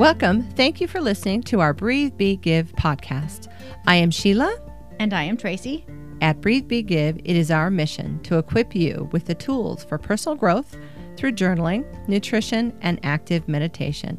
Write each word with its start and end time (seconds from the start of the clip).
Welcome. 0.00 0.44
Thank 0.52 0.80
you 0.80 0.88
for 0.88 0.98
listening 0.98 1.42
to 1.42 1.60
our 1.60 1.74
Breathe, 1.74 2.16
Be, 2.16 2.36
Give 2.36 2.72
podcast. 2.72 3.52
I 3.86 3.96
am 3.96 4.10
Sheila. 4.10 4.56
And 4.98 5.12
I 5.12 5.24
am 5.24 5.36
Tracy. 5.36 5.84
At 6.22 6.40
Breathe, 6.40 6.66
Be, 6.66 6.82
Give, 6.82 7.18
it 7.18 7.36
is 7.36 7.50
our 7.50 7.68
mission 7.68 8.18
to 8.22 8.38
equip 8.38 8.74
you 8.74 9.10
with 9.12 9.26
the 9.26 9.34
tools 9.34 9.84
for 9.84 9.98
personal 9.98 10.36
growth 10.36 10.74
through 11.18 11.32
journaling, 11.32 11.84
nutrition, 12.08 12.74
and 12.80 12.98
active 13.02 13.46
meditation. 13.46 14.18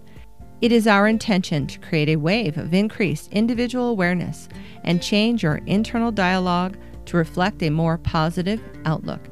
It 0.61 0.71
is 0.71 0.85
our 0.85 1.07
intention 1.07 1.65
to 1.65 1.79
create 1.79 2.09
a 2.09 2.15
wave 2.15 2.59
of 2.59 2.75
increased 2.75 3.31
individual 3.31 3.89
awareness 3.89 4.49
and 4.83 5.01
change 5.01 5.41
your 5.41 5.61
internal 5.65 6.11
dialogue 6.11 6.77
to 7.05 7.17
reflect 7.17 7.63
a 7.63 7.71
more 7.71 7.97
positive 7.97 8.61
outlook. 8.85 9.27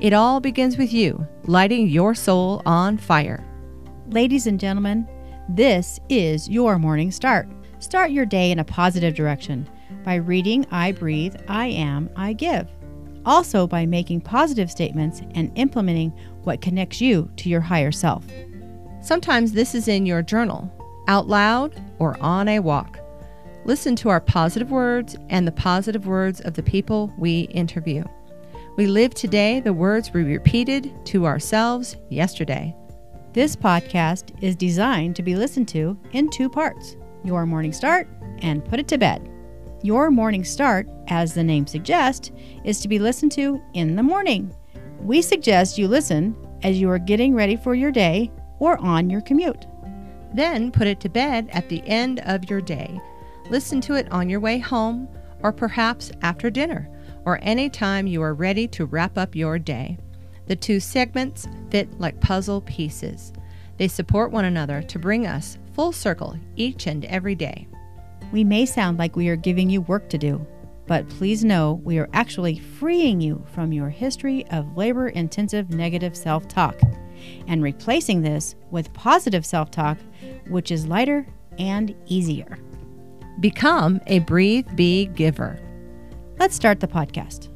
It 0.00 0.12
all 0.12 0.40
begins 0.40 0.76
with 0.76 0.92
you 0.92 1.26
lighting 1.44 1.88
your 1.88 2.14
soul 2.14 2.60
on 2.66 2.98
fire. 2.98 3.42
Ladies 4.10 4.46
and 4.46 4.60
gentlemen, 4.60 5.08
this 5.48 6.00
is 6.08 6.48
your 6.48 6.78
morning 6.78 7.10
start. 7.10 7.48
Start 7.78 8.10
your 8.10 8.26
day 8.26 8.50
in 8.50 8.58
a 8.58 8.64
positive 8.64 9.14
direction 9.14 9.68
by 10.04 10.16
reading 10.16 10.66
I 10.70 10.92
Breathe, 10.92 11.36
I 11.46 11.66
Am, 11.66 12.10
I 12.16 12.32
Give. 12.32 12.68
Also, 13.24 13.66
by 13.66 13.86
making 13.86 14.22
positive 14.22 14.70
statements 14.70 15.20
and 15.34 15.52
implementing 15.56 16.10
what 16.42 16.60
connects 16.60 17.00
you 17.00 17.30
to 17.36 17.48
your 17.48 17.60
higher 17.60 17.92
self. 17.92 18.24
Sometimes 19.00 19.52
this 19.52 19.74
is 19.74 19.88
in 19.88 20.04
your 20.04 20.22
journal, 20.22 20.72
out 21.06 21.28
loud, 21.28 21.80
or 21.98 22.16
on 22.20 22.48
a 22.48 22.58
walk. 22.58 22.98
Listen 23.64 23.94
to 23.96 24.08
our 24.08 24.20
positive 24.20 24.70
words 24.70 25.16
and 25.28 25.46
the 25.46 25.52
positive 25.52 26.06
words 26.06 26.40
of 26.40 26.54
the 26.54 26.62
people 26.62 27.12
we 27.18 27.42
interview. 27.42 28.04
We 28.76 28.86
live 28.86 29.14
today 29.14 29.60
the 29.60 29.72
words 29.72 30.12
we 30.12 30.22
repeated 30.22 30.92
to 31.06 31.24
ourselves 31.24 31.96
yesterday. 32.10 32.74
This 33.36 33.54
podcast 33.54 34.34
is 34.40 34.56
designed 34.56 35.14
to 35.16 35.22
be 35.22 35.36
listened 35.36 35.68
to 35.68 35.98
in 36.12 36.30
two 36.30 36.48
parts 36.48 36.96
your 37.22 37.44
morning 37.44 37.70
start 37.70 38.08
and 38.38 38.64
put 38.64 38.80
it 38.80 38.88
to 38.88 38.96
bed. 38.96 39.30
Your 39.82 40.10
morning 40.10 40.42
start, 40.42 40.88
as 41.08 41.34
the 41.34 41.44
name 41.44 41.66
suggests, 41.66 42.30
is 42.64 42.80
to 42.80 42.88
be 42.88 42.98
listened 42.98 43.32
to 43.32 43.60
in 43.74 43.94
the 43.94 44.02
morning. 44.02 44.56
We 45.02 45.20
suggest 45.20 45.76
you 45.76 45.86
listen 45.86 46.34
as 46.62 46.80
you 46.80 46.88
are 46.88 46.98
getting 46.98 47.34
ready 47.34 47.56
for 47.56 47.74
your 47.74 47.92
day 47.92 48.32
or 48.58 48.78
on 48.78 49.10
your 49.10 49.20
commute. 49.20 49.66
Then 50.32 50.72
put 50.72 50.86
it 50.86 50.98
to 51.00 51.10
bed 51.10 51.50
at 51.52 51.68
the 51.68 51.86
end 51.86 52.20
of 52.20 52.48
your 52.48 52.62
day. 52.62 52.98
Listen 53.50 53.82
to 53.82 53.96
it 53.96 54.10
on 54.10 54.30
your 54.30 54.40
way 54.40 54.58
home 54.58 55.08
or 55.42 55.52
perhaps 55.52 56.10
after 56.22 56.48
dinner 56.48 56.88
or 57.26 57.38
any 57.42 57.68
time 57.68 58.06
you 58.06 58.22
are 58.22 58.32
ready 58.32 58.66
to 58.68 58.86
wrap 58.86 59.18
up 59.18 59.36
your 59.36 59.58
day. 59.58 59.98
The 60.46 60.56
two 60.56 60.80
segments 60.80 61.48
fit 61.70 62.00
like 62.00 62.20
puzzle 62.20 62.60
pieces. 62.60 63.32
They 63.78 63.88
support 63.88 64.30
one 64.30 64.44
another 64.44 64.82
to 64.82 64.98
bring 64.98 65.26
us 65.26 65.58
full 65.72 65.92
circle 65.92 66.38
each 66.56 66.86
and 66.86 67.04
every 67.06 67.34
day. 67.34 67.68
We 68.32 68.44
may 68.44 68.66
sound 68.66 68.98
like 68.98 69.16
we 69.16 69.28
are 69.28 69.36
giving 69.36 69.68
you 69.68 69.82
work 69.82 70.08
to 70.10 70.18
do, 70.18 70.44
but 70.86 71.08
please 71.08 71.44
know 71.44 71.80
we 71.84 71.98
are 71.98 72.08
actually 72.12 72.58
freeing 72.58 73.20
you 73.20 73.44
from 73.52 73.72
your 73.72 73.90
history 73.90 74.46
of 74.48 74.76
labor 74.76 75.08
intensive 75.08 75.70
negative 75.70 76.16
self 76.16 76.48
talk 76.48 76.80
and 77.46 77.62
replacing 77.62 78.22
this 78.22 78.54
with 78.70 78.92
positive 78.92 79.44
self 79.44 79.70
talk, 79.70 79.98
which 80.48 80.70
is 80.70 80.86
lighter 80.86 81.26
and 81.58 81.94
easier. 82.06 82.58
Become 83.40 84.00
a 84.06 84.20
Breathe 84.20 84.68
Be 84.74 85.06
giver. 85.06 85.58
Let's 86.38 86.54
start 86.54 86.80
the 86.80 86.88
podcast. 86.88 87.48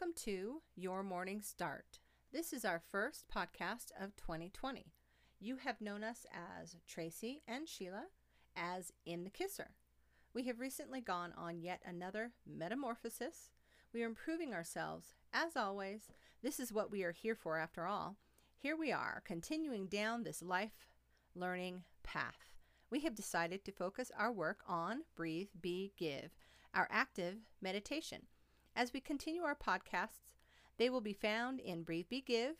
Welcome 0.00 0.14
to 0.26 0.62
Your 0.76 1.02
Morning 1.02 1.42
Start. 1.42 1.98
This 2.32 2.52
is 2.52 2.64
our 2.64 2.80
first 2.88 3.24
podcast 3.34 3.90
of 4.00 4.14
2020. 4.14 4.92
You 5.40 5.56
have 5.56 5.80
known 5.80 6.04
us 6.04 6.24
as 6.32 6.76
Tracy 6.86 7.42
and 7.48 7.68
Sheila, 7.68 8.04
as 8.54 8.92
In 9.04 9.24
the 9.24 9.30
Kisser. 9.30 9.70
We 10.32 10.44
have 10.44 10.60
recently 10.60 11.00
gone 11.00 11.32
on 11.36 11.62
yet 11.62 11.80
another 11.84 12.30
metamorphosis. 12.46 13.50
We 13.92 14.04
are 14.04 14.06
improving 14.06 14.54
ourselves. 14.54 15.14
As 15.32 15.56
always, 15.56 16.06
this 16.44 16.60
is 16.60 16.72
what 16.72 16.92
we 16.92 17.02
are 17.02 17.10
here 17.10 17.34
for 17.34 17.58
after 17.58 17.84
all. 17.84 18.18
Here 18.56 18.76
we 18.76 18.92
are, 18.92 19.20
continuing 19.24 19.88
down 19.88 20.22
this 20.22 20.42
life 20.42 20.86
learning 21.34 21.82
path. 22.04 22.54
We 22.88 23.00
have 23.00 23.16
decided 23.16 23.64
to 23.64 23.72
focus 23.72 24.12
our 24.16 24.30
work 24.30 24.60
on 24.68 25.00
Breathe, 25.16 25.48
Be, 25.60 25.92
Give, 25.96 26.30
our 26.72 26.86
active 26.88 27.38
meditation. 27.60 28.26
As 28.78 28.92
we 28.92 29.00
continue 29.00 29.42
our 29.42 29.56
podcasts, 29.56 30.28
they 30.76 30.88
will 30.88 31.00
be 31.00 31.12
found 31.12 31.58
in 31.58 31.82
Breathe, 31.82 32.08
Be, 32.08 32.20
Give, 32.20 32.54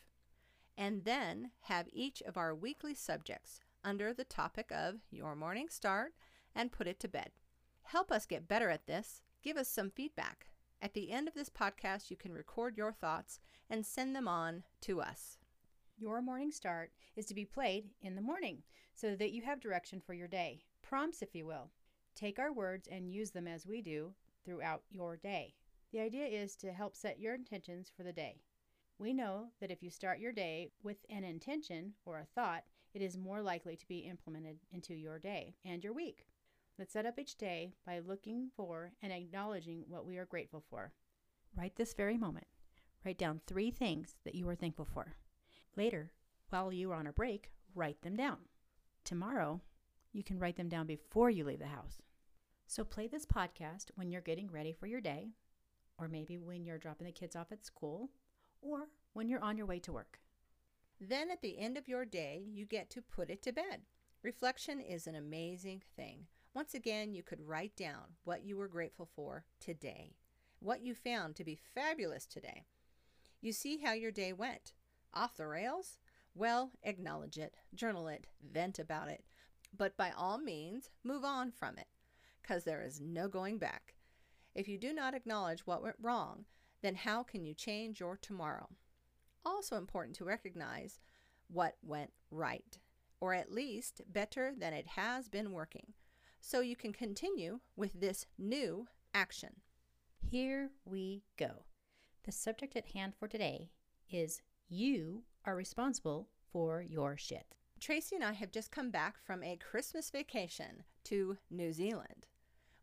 and 0.77 1.05
then 1.05 1.53
have 1.61 1.87
each 1.93 2.23
of 2.23 2.37
our 2.37 2.56
weekly 2.56 2.93
subjects 2.93 3.61
under 3.84 4.12
the 4.12 4.25
topic 4.25 4.73
of 4.73 4.97
Your 5.12 5.37
Morning 5.37 5.69
Start 5.69 6.15
and 6.56 6.73
Put 6.73 6.89
It 6.89 6.99
to 6.99 7.09
Bed. 7.09 7.31
Help 7.84 8.11
us 8.11 8.27
get 8.27 8.49
better 8.49 8.69
at 8.69 8.89
this. 8.89 9.23
Give 9.45 9.56
us 9.56 9.69
some 9.69 9.93
feedback. 9.93 10.49
At 10.83 10.93
the 10.93 11.12
end 11.12 11.29
of 11.29 11.34
this 11.34 11.49
podcast, 11.49 12.11
you 12.11 12.17
can 12.17 12.33
record 12.33 12.77
your 12.77 12.93
thoughts 12.93 13.39
and 13.71 13.87
send 13.87 14.17
them 14.17 14.27
on 14.27 14.65
to 14.81 15.00
us. 15.00 15.39
Your 15.97 16.21
morning 16.21 16.50
start 16.50 16.91
is 17.15 17.27
to 17.27 17.35
be 17.35 17.45
played 17.45 17.91
in 18.03 18.17
the 18.17 18.21
morning 18.21 18.65
so 18.93 19.15
that 19.15 19.31
you 19.31 19.43
have 19.43 19.61
direction 19.61 20.03
for 20.05 20.15
your 20.15 20.27
day. 20.27 20.65
Prompts, 20.83 21.23
if 21.23 21.37
you 21.37 21.47
will. 21.47 21.71
Take 22.17 22.41
our 22.41 22.53
words 22.53 22.89
and 22.91 23.09
use 23.09 23.31
them 23.31 23.47
as 23.47 23.69
we 23.69 23.83
do 23.83 24.15
throughout 24.45 24.83
your 24.91 25.17
day. 25.17 25.55
The 25.93 26.00
idea 26.00 26.26
is 26.26 26.54
to 26.56 26.72
help 26.72 26.94
set 26.94 27.19
your 27.19 27.34
intentions 27.34 27.91
for 27.97 28.03
the 28.03 28.12
day. 28.12 28.43
We 28.99 29.15
know 29.15 29.47
that 29.60 29.71
if 29.71 29.82
you 29.82 29.91
start 29.91 30.19
your 30.19 30.32
day 30.32 30.69
with 30.82 30.99
an 31.09 31.25
intention 31.25 31.94
or 32.04 32.19
a 32.19 32.26
thought, 32.34 32.65
it 32.93 33.00
is 33.00 33.16
more 33.16 33.41
likely 33.41 33.76
to 33.76 33.88
be 33.88 34.00
implemented 34.00 34.59
into 34.71 34.94
your 34.94 35.19
day 35.19 35.54
and 35.65 35.82
your 35.82 35.94
week. 35.94 36.26
Let's 36.78 36.93
set 36.93 37.06
up 37.06 37.19
each 37.19 37.37
day 37.37 37.72
by 37.87 38.00
looking 38.00 38.50
for 38.54 38.93
and 39.03 39.12
acknowledging 39.12 39.84
what 39.88 40.04
we 40.04 40.19
are 40.19 40.26
grateful 40.26 40.62
for. 40.69 40.93
Right 41.56 41.75
this 41.75 41.94
very 41.94 42.19
moment, 42.19 42.47
write 43.05 43.19
down 43.19 43.41
three 43.47 43.70
things 43.70 44.16
that 44.25 44.34
you 44.34 44.49
are 44.49 44.55
thankful 44.55 44.84
for. 44.84 45.15
Later, 45.76 46.12
while 46.50 46.72
you 46.72 46.93
are 46.93 46.97
on 46.97 47.06
a 47.06 47.12
break, 47.12 47.50
write 47.75 48.03
them 48.03 48.16
down. 48.16 48.38
Tomorrow, 49.05 49.60
you 50.12 50.22
can 50.22 50.38
write 50.38 50.56
them 50.56 50.69
down 50.69 50.87
before 50.87 51.31
you 51.31 51.44
leave 51.44 51.60
the 51.60 51.66
house. 51.66 52.03
So 52.66 52.84
play 52.84 53.06
this 53.06 53.25
podcast 53.25 53.87
when 53.94 54.10
you're 54.10 54.20
getting 54.20 54.50
ready 54.50 54.72
for 54.72 54.87
your 54.87 55.00
day, 55.00 55.31
or 55.99 56.09
maybe 56.09 56.39
when 56.39 56.65
you're 56.65 56.79
dropping 56.79 57.07
the 57.07 57.13
kids 57.13 57.37
off 57.37 57.53
at 57.53 57.67
school, 57.67 58.11
or 58.61 58.89
when 59.13 59.29
you're 59.29 59.43
on 59.43 59.57
your 59.57 59.67
way 59.67 59.79
to 59.81 59.93
work. 59.93 60.21
Then 61.01 61.31
at 61.31 61.43
the 61.43 61.59
end 61.59 61.77
of 61.77 61.89
your 61.89 62.05
day, 62.05 62.43
you 62.47 62.65
get 62.65 62.91
to 62.91 63.03
put 63.03 63.31
it 63.31 63.43
to 63.43 63.53
bed. 63.53 63.83
Reflection 64.23 64.81
is 64.81 65.07
an 65.07 65.15
amazing 65.15 65.83
thing. 65.97 66.27
Once 66.55 66.75
again, 66.75 67.13
you 67.13 67.23
could 67.23 67.41
write 67.41 67.77
down 67.77 68.17
what 68.25 68.45
you 68.45 68.57
were 68.57 68.69
grateful 68.69 69.09
for 69.15 69.45
today, 69.61 70.17
what 70.61 70.83
you 70.83 70.95
found 70.95 71.37
to 71.37 71.45
be 71.45 71.59
fabulous 71.75 72.27
today. 72.27 72.65
You 73.41 73.53
see 73.53 73.79
how 73.79 73.93
your 73.93 74.11
day 74.11 74.33
went. 74.33 74.73
Off 75.15 75.37
the 75.37 75.47
rails? 75.47 75.99
Well, 76.35 76.73
acknowledge 76.83 77.39
it, 77.39 77.55
journal 77.75 78.09
it, 78.09 78.27
vent 78.43 78.79
about 78.79 79.09
it. 79.09 79.25
But 79.77 79.97
by 79.97 80.11
all 80.17 80.39
means, 80.39 80.91
move 81.05 81.25
on 81.25 81.53
from 81.53 81.79
it, 81.79 81.87
because 82.43 82.65
there 82.65 82.83
is 82.83 83.01
no 83.01 83.29
going 83.29 83.59
back. 83.59 83.95
If 84.59 84.67
you 84.67 84.77
do 84.77 84.93
not 84.93 85.15
acknowledge 85.15 85.69
what 85.69 85.85
went 85.85 85.95
wrong, 86.03 86.45
then 86.83 86.97
how 86.97 87.23
can 87.23 87.45
you 87.45 87.55
change 87.55 88.01
your 88.01 88.17
tomorrow? 88.17 88.67
Also 89.45 89.77
important 89.77 90.17
to 90.17 90.25
recognize 90.25 90.99
what 91.47 91.77
went 91.81 92.11
right, 92.33 92.77
or 93.21 93.35
at 93.35 93.53
least 93.53 94.01
better 94.13 94.53
than 94.59 94.73
it 94.73 94.89
has 94.89 95.29
been 95.29 95.53
working 95.53 95.93
so 96.41 96.59
you 96.59 96.75
can 96.75 96.93
continue 96.93 97.61
with 97.77 98.01
this 98.01 98.27
new 98.37 98.89
action. 99.15 99.61
Here 100.29 100.71
we 100.85 101.23
go. 101.37 101.63
The 102.25 102.32
subject 102.32 102.75
at 102.75 102.87
hand 102.87 103.12
for 103.15 103.29
today 103.29 103.71
is 104.11 104.43
You 104.69 105.23
are 105.44 105.55
responsible 105.55 106.31
for 106.50 106.82
your 106.82 107.17
shit. 107.17 107.55
Tracy 107.79 108.17
and 108.17 108.25
I 108.25 108.32
have 108.32 108.50
just 108.50 108.73
come 108.73 108.91
back 108.91 109.19
from 109.25 109.44
a 109.44 109.56
Christmas 109.56 110.11
vacation 110.11 110.82
to 111.05 111.38
New 111.49 111.73
Zealand. 111.73 112.27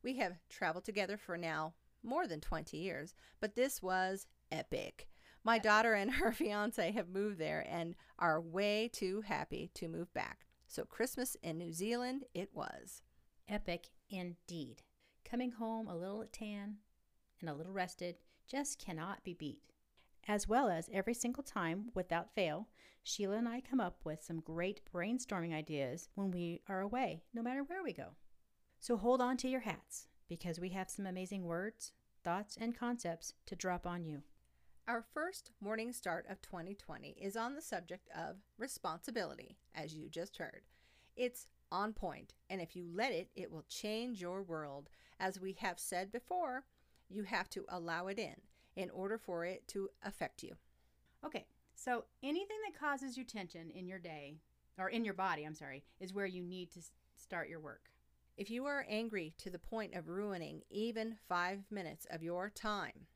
We 0.05 0.17
have 0.17 0.37
traveled 0.49 0.85
together 0.85 1.17
for 1.17 1.35
now 1.35 1.73
more 2.03 2.27
than 2.27 2.39
20 2.39 2.77
years, 2.77 3.15
but 3.39 3.55
this 3.55 3.81
was 3.81 4.27
epic. 4.51 5.07
My 5.43 5.57
daughter 5.57 5.95
and 5.95 6.11
her 6.13 6.31
fiance 6.31 6.91
have 6.91 7.09
moved 7.09 7.39
there 7.39 7.65
and 7.67 7.95
are 8.19 8.39
way 8.39 8.87
too 8.87 9.21
happy 9.21 9.71
to 9.73 9.87
move 9.87 10.13
back. 10.13 10.45
So, 10.67 10.85
Christmas 10.85 11.35
in 11.41 11.57
New 11.57 11.73
Zealand 11.73 12.25
it 12.35 12.51
was. 12.53 13.01
Epic 13.49 13.87
indeed. 14.07 14.83
Coming 15.27 15.49
home 15.49 15.87
a 15.87 15.97
little 15.97 16.23
tan 16.31 16.75
and 17.41 17.49
a 17.49 17.55
little 17.55 17.73
rested 17.73 18.17
just 18.47 18.77
cannot 18.77 19.23
be 19.23 19.33
beat. 19.33 19.63
As 20.27 20.47
well 20.47 20.69
as 20.69 20.87
every 20.93 21.15
single 21.15 21.43
time, 21.43 21.89
without 21.95 22.35
fail, 22.35 22.67
Sheila 23.01 23.37
and 23.37 23.49
I 23.49 23.59
come 23.59 23.79
up 23.79 24.01
with 24.03 24.23
some 24.23 24.39
great 24.39 24.81
brainstorming 24.93 25.55
ideas 25.55 26.09
when 26.13 26.29
we 26.29 26.61
are 26.69 26.81
away, 26.81 27.23
no 27.33 27.41
matter 27.41 27.63
where 27.63 27.81
we 27.81 27.91
go. 27.91 28.09
So 28.85 28.97
hold 28.97 29.19
on 29.19 29.35
to 29.37 29.47
your 29.47 29.61
hats 29.61 30.05
because 30.29 30.59
we 30.59 30.69
have 30.69 30.91
some 30.91 31.07
amazing 31.07 31.43
words, 31.43 31.91
thoughts, 32.23 32.55
and 32.55 32.77
concepts 32.77 33.33
to 33.47 33.55
drop 33.55 33.87
on 33.87 34.05
you. 34.05 34.21
Our 34.87 35.01
first 35.01 35.49
morning 35.59 35.91
start 35.91 36.27
of 36.29 36.39
2020 36.43 37.15
is 37.19 37.35
on 37.35 37.55
the 37.55 37.63
subject 37.63 38.07
of 38.15 38.35
responsibility, 38.59 39.57
as 39.73 39.95
you 39.95 40.07
just 40.07 40.37
heard. 40.37 40.61
It's 41.15 41.47
on 41.71 41.93
point, 41.93 42.35
and 42.47 42.61
if 42.61 42.75
you 42.75 42.85
let 42.93 43.11
it, 43.11 43.29
it 43.35 43.51
will 43.51 43.65
change 43.67 44.21
your 44.21 44.43
world. 44.43 44.91
As 45.19 45.39
we 45.39 45.53
have 45.61 45.79
said 45.79 46.11
before, 46.11 46.65
you 47.09 47.23
have 47.23 47.49
to 47.49 47.65
allow 47.69 48.05
it 48.05 48.19
in 48.19 48.35
in 48.75 48.91
order 48.91 49.17
for 49.17 49.45
it 49.45 49.67
to 49.69 49.89
affect 50.03 50.43
you. 50.43 50.53
Okay, 51.25 51.47
so 51.73 52.05
anything 52.21 52.57
that 52.67 52.79
causes 52.79 53.17
you 53.17 53.23
tension 53.23 53.71
in 53.71 53.87
your 53.87 53.97
day, 53.97 54.41
or 54.77 54.89
in 54.89 55.03
your 55.03 55.15
body, 55.15 55.43
I'm 55.43 55.55
sorry, 55.55 55.83
is 55.99 56.13
where 56.13 56.27
you 56.27 56.43
need 56.43 56.69
to 56.73 56.81
start 57.17 57.49
your 57.49 57.59
work. 57.59 57.89
If 58.37 58.49
you 58.49 58.65
are 58.65 58.85
angry 58.89 59.33
to 59.37 59.49
the 59.49 59.59
point 59.59 59.95
of 59.95 60.09
ruining 60.09 60.61
even 60.69 61.15
five 61.29 61.63
minutes 61.71 62.05
of 62.11 62.21
your 62.21 62.49
time, 62.49 63.07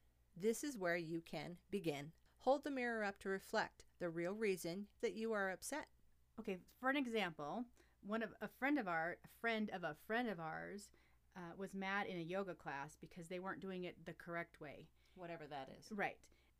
this 0.41 0.63
is 0.63 0.77
where 0.77 0.95
you 0.95 1.19
can 1.19 1.57
begin. 1.69 2.13
Hold 2.39 2.63
the 2.63 2.71
mirror 2.71 3.03
up 3.03 3.19
to 3.19 3.29
reflect 3.29 3.83
the 3.99 4.09
real 4.09 4.33
reason 4.33 4.87
that 5.01 5.15
you 5.15 5.33
are 5.33 5.51
upset. 5.51 5.87
Okay, 6.39 6.57
for 6.79 6.89
an 6.89 6.95
example, 6.95 7.65
one 8.01 8.23
of 8.23 8.29
a 8.41 8.47
friend 8.47 8.79
of 8.79 8.87
our 8.87 9.17
a 9.25 9.27
friend 9.41 9.69
of 9.73 9.83
a 9.83 9.97
friend 10.07 10.29
of 10.29 10.39
ours 10.39 10.87
uh, 11.35 11.51
was 11.57 11.73
mad 11.73 12.07
in 12.07 12.15
a 12.15 12.21
yoga 12.21 12.53
class 12.53 12.95
because 13.01 13.27
they 13.27 13.39
weren't 13.39 13.59
doing 13.59 13.83
it 13.83 13.97
the 14.05 14.13
correct 14.13 14.61
way. 14.61 14.87
Whatever 15.15 15.47
that 15.49 15.69
is. 15.77 15.87
Right. 15.91 16.17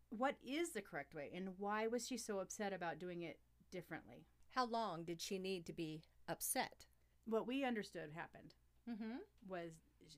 What 0.09 0.35
is 0.45 0.71
the 0.71 0.81
correct 0.81 1.15
way, 1.15 1.31
and 1.33 1.51
why 1.59 1.88
was 1.88 2.06
she 2.06 2.17
so 2.17 2.39
upset 2.39 2.73
about 2.73 3.00
doing 3.00 3.21
it 3.21 3.39
differently? 3.71 4.25
How 4.50 4.65
long 4.65 5.06
did 5.06 5.21
she 5.21 5.39
need 5.39 5.65
to 5.67 5.73
be 5.73 6.03
upset? 6.27 6.88
What 7.29 7.47
we 7.47 7.63
understood 7.63 8.11
happened 8.15 8.55
Mm-hmm. 8.89 9.17
was 9.47 9.71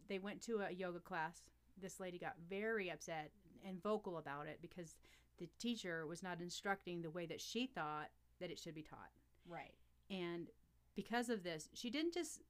they 0.08 0.20
went 0.20 0.42
to 0.44 0.62
a 0.62 0.72
yoga 0.72 1.00
class. 1.00 1.42
This 1.82 2.00
lady 2.00 2.18
got 2.18 2.36
very 2.50 2.90
upset 2.90 3.32
and 3.68 3.84
vocal 3.84 4.18
about 4.18 4.48
it 4.48 4.60
because 4.62 4.96
the 5.40 5.50
teacher 5.60 6.08
was 6.08 6.24
not 6.24 6.40
instructing 6.40 7.02
the 7.02 7.10
way 7.10 7.26
that 7.26 7.42
she 7.42 7.66
thought 7.66 8.10
that 8.40 8.50
it 8.50 8.58
should 8.58 8.76
be 8.76 8.84
taught. 8.84 9.10
Right. 9.46 9.74
And 10.10 10.48
because 10.96 11.30
of 11.30 11.44
this, 11.44 11.70
she 11.74 11.90
didn't 11.90 12.14
just 12.14 12.42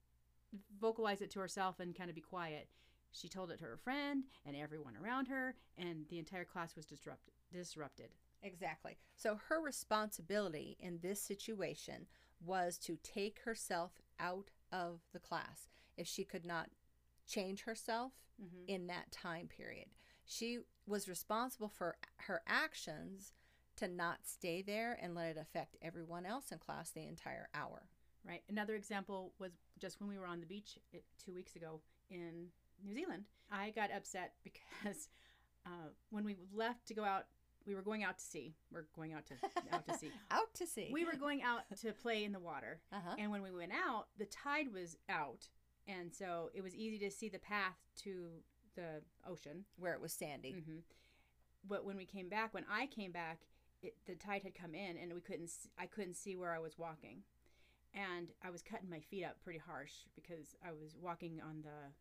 vocalize 0.79 1.21
it 1.21 1.31
to 1.31 1.39
herself 1.39 1.79
and 1.79 1.95
kind 1.95 2.09
of 2.09 2.15
be 2.15 2.21
quiet. 2.21 2.67
She 3.13 3.27
told 3.27 3.49
it 3.51 3.57
to 3.59 3.65
her 3.65 3.77
friend 3.77 4.25
and 4.45 4.55
everyone 4.55 4.93
around 5.01 5.27
her, 5.27 5.55
and 5.77 6.05
the 6.09 6.19
entire 6.19 6.45
class 6.45 6.75
was 6.75 6.85
disrupted. 6.85 7.33
Disrupted. 7.51 8.09
Exactly. 8.43 8.97
So 9.15 9.39
her 9.49 9.61
responsibility 9.61 10.77
in 10.79 10.99
this 11.01 11.21
situation 11.21 12.05
was 12.43 12.77
to 12.79 12.97
take 13.03 13.39
herself 13.45 13.91
out 14.21 14.51
of 14.71 15.01
the 15.13 15.19
class 15.19 15.67
if 15.97 16.07
she 16.07 16.23
could 16.23 16.45
not 16.45 16.69
change 17.27 17.63
herself 17.63 18.11
Mm-hmm. 18.41 18.63
in 18.73 18.87
that 18.87 19.11
time 19.11 19.47
period. 19.47 19.85
She 20.25 20.59
was 20.87 21.07
responsible 21.07 21.67
for 21.69 21.95
her 22.25 22.41
actions 22.47 23.33
to 23.75 23.87
not 23.87 24.19
stay 24.25 24.63
there 24.63 24.97
and 24.99 25.13
let 25.13 25.27
it 25.27 25.37
affect 25.39 25.75
everyone 25.79 26.25
else 26.25 26.51
in 26.51 26.57
class 26.57 26.89
the 26.89 27.05
entire 27.05 27.49
hour. 27.53 27.83
Right. 28.27 28.41
Another 28.49 28.73
example 28.73 29.33
was 29.37 29.51
just 29.79 29.99
when 29.99 30.09
we 30.09 30.17
were 30.17 30.25
on 30.25 30.39
the 30.39 30.47
beach 30.47 30.79
it, 30.91 31.03
two 31.23 31.35
weeks 31.35 31.55
ago 31.55 31.81
in 32.09 32.47
New 32.83 32.95
Zealand. 32.95 33.25
I 33.51 33.69
got 33.71 33.91
upset 33.95 34.33
because 34.43 35.09
uh, 35.67 35.89
when 36.09 36.23
we 36.25 36.35
left 36.51 36.87
to 36.87 36.95
go 36.95 37.03
out, 37.03 37.25
we 37.65 37.75
were 37.75 37.81
going 37.81 38.03
out 38.03 38.17
to 38.17 38.23
sea. 38.23 38.55
We're 38.71 38.85
going 38.95 39.13
out 39.13 39.25
to 39.27 39.33
out 39.73 39.85
to 39.87 39.97
sea. 39.97 40.11
Out 40.31 40.53
to 40.55 40.65
sea. 40.67 40.89
We 40.91 41.05
were 41.05 41.15
going 41.19 41.41
out 41.43 41.61
to 41.81 41.93
play 41.93 42.23
in 42.23 42.31
the 42.31 42.39
water, 42.39 42.79
uh-huh. 42.91 43.15
and 43.17 43.31
when 43.31 43.41
we 43.41 43.51
went 43.51 43.71
out, 43.71 44.07
the 44.17 44.25
tide 44.25 44.73
was 44.73 44.97
out, 45.09 45.47
and 45.87 46.13
so 46.13 46.49
it 46.53 46.61
was 46.63 46.75
easy 46.75 46.97
to 46.99 47.11
see 47.11 47.29
the 47.29 47.39
path 47.39 47.77
to 48.03 48.27
the 48.75 49.01
ocean. 49.27 49.65
where 49.77 49.93
it 49.93 50.01
was 50.01 50.13
sandy. 50.13 50.51
hmm 50.65 50.79
But 51.67 51.85
when 51.85 51.97
we 51.97 52.05
came 52.05 52.29
back, 52.29 52.53
when 52.53 52.65
I 52.71 52.85
came 52.87 53.11
back, 53.11 53.41
it, 53.81 53.95
the 54.05 54.15
tide 54.15 54.43
had 54.43 54.55
come 54.55 54.73
in, 54.73 54.97
and 54.97 55.13
we 55.13 55.21
couldn't. 55.21 55.51
I 55.77 55.85
couldn't 55.85 56.15
see 56.15 56.35
where 56.35 56.53
I 56.53 56.59
was 56.59 56.77
walking, 56.77 57.23
and 57.93 58.31
I 58.43 58.49
was 58.49 58.61
cutting 58.61 58.89
my 58.89 58.99
feet 58.99 59.23
up 59.23 59.37
pretty 59.43 59.59
harsh 59.59 59.93
because 60.15 60.55
I 60.65 60.71
was 60.71 60.95
walking 60.99 61.41
on 61.41 61.61
the 61.63 61.91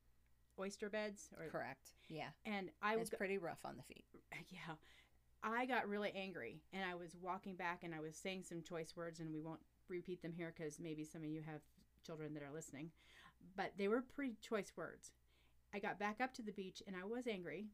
oyster 0.60 0.88
beds, 0.90 1.30
or 1.38 1.48
Correct. 1.48 1.90
Yeah. 2.08 2.28
and 2.44 2.70
I 2.82 2.96
was 2.96 3.08
it's 3.08 3.16
pretty 3.16 3.38
rough 3.38 3.64
on 3.64 3.76
the 3.76 3.82
feet. 3.82 4.04
yeah. 4.50 4.74
I 5.42 5.66
got 5.66 5.88
really 5.88 6.12
angry, 6.14 6.60
and 6.72 6.82
I 6.84 6.94
was 6.94 7.16
walking 7.20 7.54
back, 7.54 7.82
and 7.82 7.94
I 7.94 8.00
was 8.00 8.16
saying 8.16 8.44
some 8.44 8.62
choice 8.62 8.94
words, 8.96 9.20
and 9.20 9.32
we 9.32 9.40
won't 9.40 9.60
repeat 9.88 10.22
them 10.22 10.32
here 10.32 10.52
because 10.56 10.78
maybe 10.78 11.04
some 11.04 11.22
of 11.22 11.28
you 11.28 11.42
have 11.42 11.60
children 12.04 12.34
that 12.34 12.42
are 12.42 12.52
listening, 12.52 12.90
but 13.56 13.72
they 13.78 13.88
were 13.88 14.02
pretty 14.02 14.36
choice 14.40 14.72
words. 14.76 15.12
I 15.74 15.78
got 15.78 15.98
back 15.98 16.20
up 16.20 16.34
to 16.34 16.42
the 16.42 16.52
beach, 16.52 16.82
and 16.86 16.96
I 16.96 17.04
was 17.04 17.26
angry, 17.26 17.66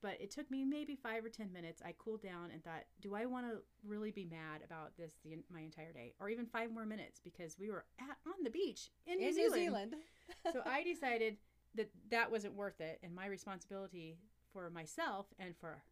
but 0.00 0.20
it 0.20 0.30
took 0.30 0.50
me 0.50 0.64
maybe 0.64 0.96
five 0.96 1.24
or 1.24 1.28
ten 1.28 1.52
minutes. 1.52 1.82
I 1.84 1.94
cooled 1.98 2.22
down 2.22 2.50
and 2.52 2.62
thought, 2.62 2.84
do 3.00 3.14
I 3.14 3.26
want 3.26 3.46
to 3.46 3.58
really 3.84 4.10
be 4.10 4.24
mad 4.24 4.60
about 4.64 4.96
this 4.96 5.14
the, 5.24 5.38
my 5.52 5.60
entire 5.60 5.92
day, 5.92 6.14
or 6.20 6.28
even 6.28 6.46
five 6.46 6.70
more 6.72 6.86
minutes 6.86 7.20
because 7.22 7.56
we 7.58 7.70
were 7.70 7.84
at, 8.00 8.16
on 8.26 8.44
the 8.44 8.50
beach 8.50 8.90
in 9.06 9.18
New 9.18 9.28
in 9.28 9.34
Zealand. 9.34 9.54
New 9.54 9.64
Zealand. 9.64 9.94
so 10.52 10.62
I 10.66 10.82
decided 10.84 11.36
that 11.74 11.90
that 12.10 12.30
wasn't 12.30 12.54
worth 12.54 12.80
it, 12.80 13.00
and 13.02 13.14
my 13.14 13.26
responsibility 13.26 14.18
for 14.52 14.68
myself 14.70 15.26
and 15.38 15.56
for 15.56 15.82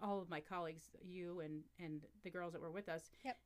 all 0.00 0.20
of 0.20 0.28
my 0.28 0.40
colleagues, 0.40 0.90
you 1.02 1.40
and 1.40 1.62
and 1.78 2.02
the 2.22 2.30
girls 2.30 2.52
that 2.52 2.62
were 2.62 2.70
with 2.70 2.88
us, 2.88 3.10
Yep. 3.24 3.38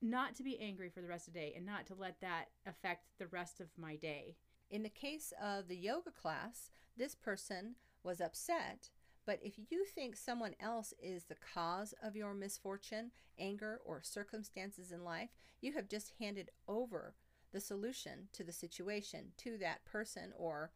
not 0.00 0.34
to 0.36 0.42
be 0.42 0.58
angry 0.58 0.88
for 0.88 1.00
the 1.00 1.08
rest 1.08 1.28
of 1.28 1.34
the 1.34 1.40
day 1.40 1.52
and 1.54 1.66
not 1.66 1.86
to 1.86 1.94
let 1.94 2.20
that 2.20 2.50
affect 2.66 3.06
the 3.18 3.26
rest 3.26 3.60
of 3.60 3.68
my 3.76 3.96
day. 3.96 4.36
In 4.70 4.82
the 4.82 4.88
case 4.88 5.32
of 5.40 5.68
the 5.68 5.76
yoga 5.76 6.10
class, 6.10 6.70
this 6.96 7.14
person 7.14 7.76
was 8.02 8.20
upset, 8.20 8.90
but 9.26 9.40
if 9.42 9.58
you 9.70 9.84
think 9.84 10.16
someone 10.16 10.54
else 10.60 10.94
is 11.02 11.24
the 11.24 11.34
cause 11.36 11.92
of 12.02 12.16
your 12.16 12.34
misfortune, 12.34 13.10
anger, 13.38 13.80
or 13.84 14.02
circumstances 14.02 14.92
in 14.92 15.04
life, 15.04 15.30
you 15.60 15.72
have 15.72 15.88
just 15.88 16.12
handed 16.18 16.50
over 16.66 17.14
the 17.52 17.60
solution 17.60 18.28
to 18.32 18.44
the 18.44 18.52
situation 18.52 19.32
to 19.36 19.58
that 19.58 19.84
person 19.84 20.32
or 20.36 20.72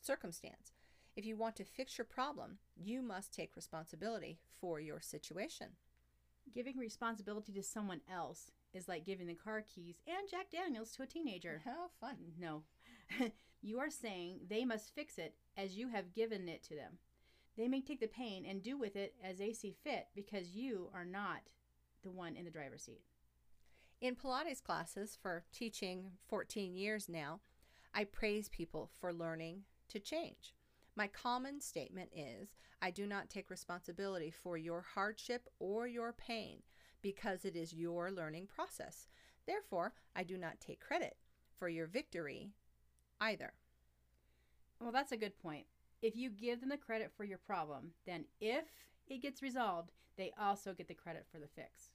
circumstance. 0.00 0.72
If 1.20 1.26
you 1.26 1.36
want 1.36 1.54
to 1.56 1.66
fix 1.66 1.98
your 1.98 2.06
problem, 2.06 2.56
you 2.74 3.02
must 3.02 3.30
take 3.30 3.54
responsibility 3.54 4.38
for 4.58 4.80
your 4.80 5.02
situation. 5.02 5.66
Giving 6.54 6.78
responsibility 6.78 7.52
to 7.52 7.62
someone 7.62 8.00
else 8.10 8.52
is 8.72 8.88
like 8.88 9.04
giving 9.04 9.26
the 9.26 9.34
car 9.34 9.62
keys 9.62 10.00
and 10.06 10.30
Jack 10.30 10.46
Daniels 10.50 10.92
to 10.92 11.02
a 11.02 11.06
teenager. 11.06 11.60
How 11.66 11.90
fun. 12.00 12.16
No. 12.38 12.62
you 13.60 13.78
are 13.80 13.90
saying 13.90 14.38
they 14.48 14.64
must 14.64 14.94
fix 14.94 15.18
it 15.18 15.34
as 15.58 15.76
you 15.76 15.88
have 15.88 16.14
given 16.14 16.48
it 16.48 16.62
to 16.62 16.74
them. 16.74 16.96
They 17.54 17.68
may 17.68 17.82
take 17.82 18.00
the 18.00 18.06
pain 18.06 18.46
and 18.48 18.62
do 18.62 18.78
with 18.78 18.96
it 18.96 19.14
as 19.22 19.36
they 19.36 19.52
see 19.52 19.76
fit 19.84 20.06
because 20.16 20.56
you 20.56 20.88
are 20.94 21.04
not 21.04 21.50
the 22.02 22.10
one 22.10 22.34
in 22.34 22.46
the 22.46 22.50
driver's 22.50 22.84
seat. 22.84 23.02
In 24.00 24.16
Pilates 24.16 24.62
classes 24.62 25.18
for 25.20 25.44
teaching 25.52 26.12
14 26.28 26.74
years 26.74 27.10
now, 27.10 27.40
I 27.92 28.04
praise 28.04 28.48
people 28.48 28.90
for 28.98 29.12
learning 29.12 29.64
to 29.90 29.98
change. 29.98 30.54
My 30.96 31.06
common 31.06 31.60
statement 31.60 32.10
is 32.14 32.54
I 32.82 32.90
do 32.90 33.06
not 33.06 33.30
take 33.30 33.50
responsibility 33.50 34.30
for 34.30 34.56
your 34.56 34.84
hardship 34.94 35.48
or 35.58 35.86
your 35.86 36.12
pain 36.12 36.62
because 37.02 37.44
it 37.44 37.56
is 37.56 37.72
your 37.72 38.10
learning 38.10 38.48
process. 38.54 39.08
Therefore, 39.46 39.94
I 40.14 40.22
do 40.22 40.36
not 40.36 40.60
take 40.60 40.80
credit 40.80 41.16
for 41.58 41.68
your 41.68 41.86
victory 41.86 42.50
either. 43.20 43.52
Well, 44.80 44.92
that's 44.92 45.12
a 45.12 45.16
good 45.16 45.38
point. 45.38 45.66
If 46.02 46.16
you 46.16 46.30
give 46.30 46.60
them 46.60 46.70
the 46.70 46.76
credit 46.76 47.12
for 47.14 47.24
your 47.24 47.38
problem, 47.38 47.92
then 48.06 48.24
if 48.40 48.64
it 49.06 49.22
gets 49.22 49.42
resolved, 49.42 49.92
they 50.16 50.32
also 50.40 50.72
get 50.72 50.88
the 50.88 50.94
credit 50.94 51.26
for 51.30 51.38
the 51.38 51.48
fix. 51.48 51.90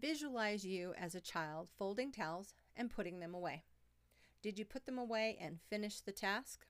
Visualize 0.00 0.64
you 0.64 0.94
as 0.96 1.14
a 1.14 1.20
child 1.20 1.68
folding 1.76 2.12
towels 2.12 2.54
and 2.76 2.90
putting 2.90 3.18
them 3.18 3.34
away. 3.34 3.64
Did 4.42 4.58
you 4.58 4.64
put 4.64 4.86
them 4.86 4.98
away 4.98 5.36
and 5.40 5.58
finish 5.68 6.00
the 6.00 6.12
task? 6.12 6.66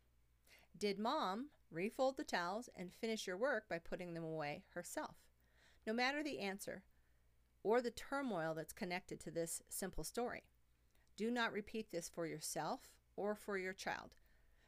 Did 0.78 0.98
mom 0.98 1.46
refold 1.72 2.16
the 2.16 2.24
towels 2.24 2.68
and 2.76 2.92
finish 2.92 3.26
your 3.26 3.36
work 3.36 3.68
by 3.68 3.78
putting 3.78 4.14
them 4.14 4.22
away 4.22 4.62
herself? 4.74 5.16
No 5.86 5.92
matter 5.92 6.22
the 6.22 6.38
answer 6.38 6.84
or 7.64 7.80
the 7.80 7.90
turmoil 7.90 8.54
that's 8.54 8.72
connected 8.72 9.18
to 9.20 9.30
this 9.30 9.62
simple 9.68 10.04
story, 10.04 10.44
do 11.16 11.30
not 11.32 11.52
repeat 11.52 11.90
this 11.90 12.08
for 12.08 12.26
yourself 12.26 12.92
or 13.16 13.34
for 13.34 13.58
your 13.58 13.72
child. 13.72 14.14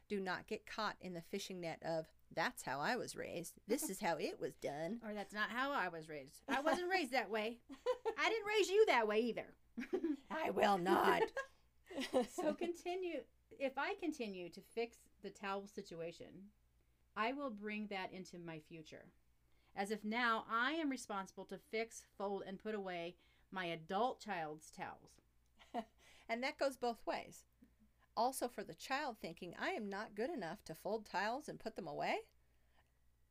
Do 0.09 0.19
not 0.19 0.47
get 0.47 0.65
caught 0.65 0.97
in 0.99 1.13
the 1.13 1.21
fishing 1.21 1.61
net 1.61 1.81
of, 1.85 2.07
that's 2.35 2.63
how 2.63 2.81
I 2.81 2.97
was 2.97 3.15
raised. 3.15 3.59
This 3.67 3.89
is 3.89 4.01
how 4.01 4.17
it 4.17 4.37
was 4.39 4.55
done. 4.55 4.99
Or 5.05 5.13
that's 5.13 5.33
not 5.33 5.49
how 5.49 5.71
I 5.71 5.87
was 5.87 6.09
raised. 6.09 6.41
I 6.49 6.59
wasn't 6.65 6.89
raised 6.89 7.13
that 7.13 7.29
way. 7.29 7.59
I 8.17 8.29
didn't 8.29 8.47
raise 8.47 8.69
you 8.69 8.85
that 8.87 9.07
way 9.07 9.19
either. 9.19 9.45
I 10.29 10.49
will 10.49 10.77
not. 10.77 11.21
so 12.35 12.53
continue. 12.53 13.19
If 13.57 13.77
I 13.77 13.95
continue 14.01 14.49
to 14.49 14.61
fix 14.75 14.97
the 15.21 15.29
towel 15.29 15.67
situation, 15.67 16.49
I 17.15 17.33
will 17.33 17.49
bring 17.49 17.87
that 17.87 18.11
into 18.11 18.37
my 18.39 18.59
future. 18.59 19.05
As 19.75 19.91
if 19.91 20.03
now 20.03 20.45
I 20.49 20.73
am 20.73 20.89
responsible 20.89 21.45
to 21.45 21.57
fix, 21.57 22.03
fold, 22.17 22.43
and 22.45 22.59
put 22.59 22.75
away 22.75 23.15
my 23.51 23.65
adult 23.65 24.19
child's 24.19 24.71
towels. 24.71 25.21
And 26.29 26.41
that 26.43 26.57
goes 26.57 26.77
both 26.77 27.05
ways. 27.05 27.43
Also, 28.15 28.47
for 28.47 28.63
the 28.63 28.73
child 28.73 29.17
thinking, 29.19 29.53
I 29.59 29.71
am 29.71 29.89
not 29.89 30.15
good 30.15 30.29
enough 30.29 30.63
to 30.63 30.73
fold 30.73 31.05
tiles 31.05 31.49
and 31.49 31.59
put 31.59 31.75
them 31.75 31.87
away. 31.87 32.19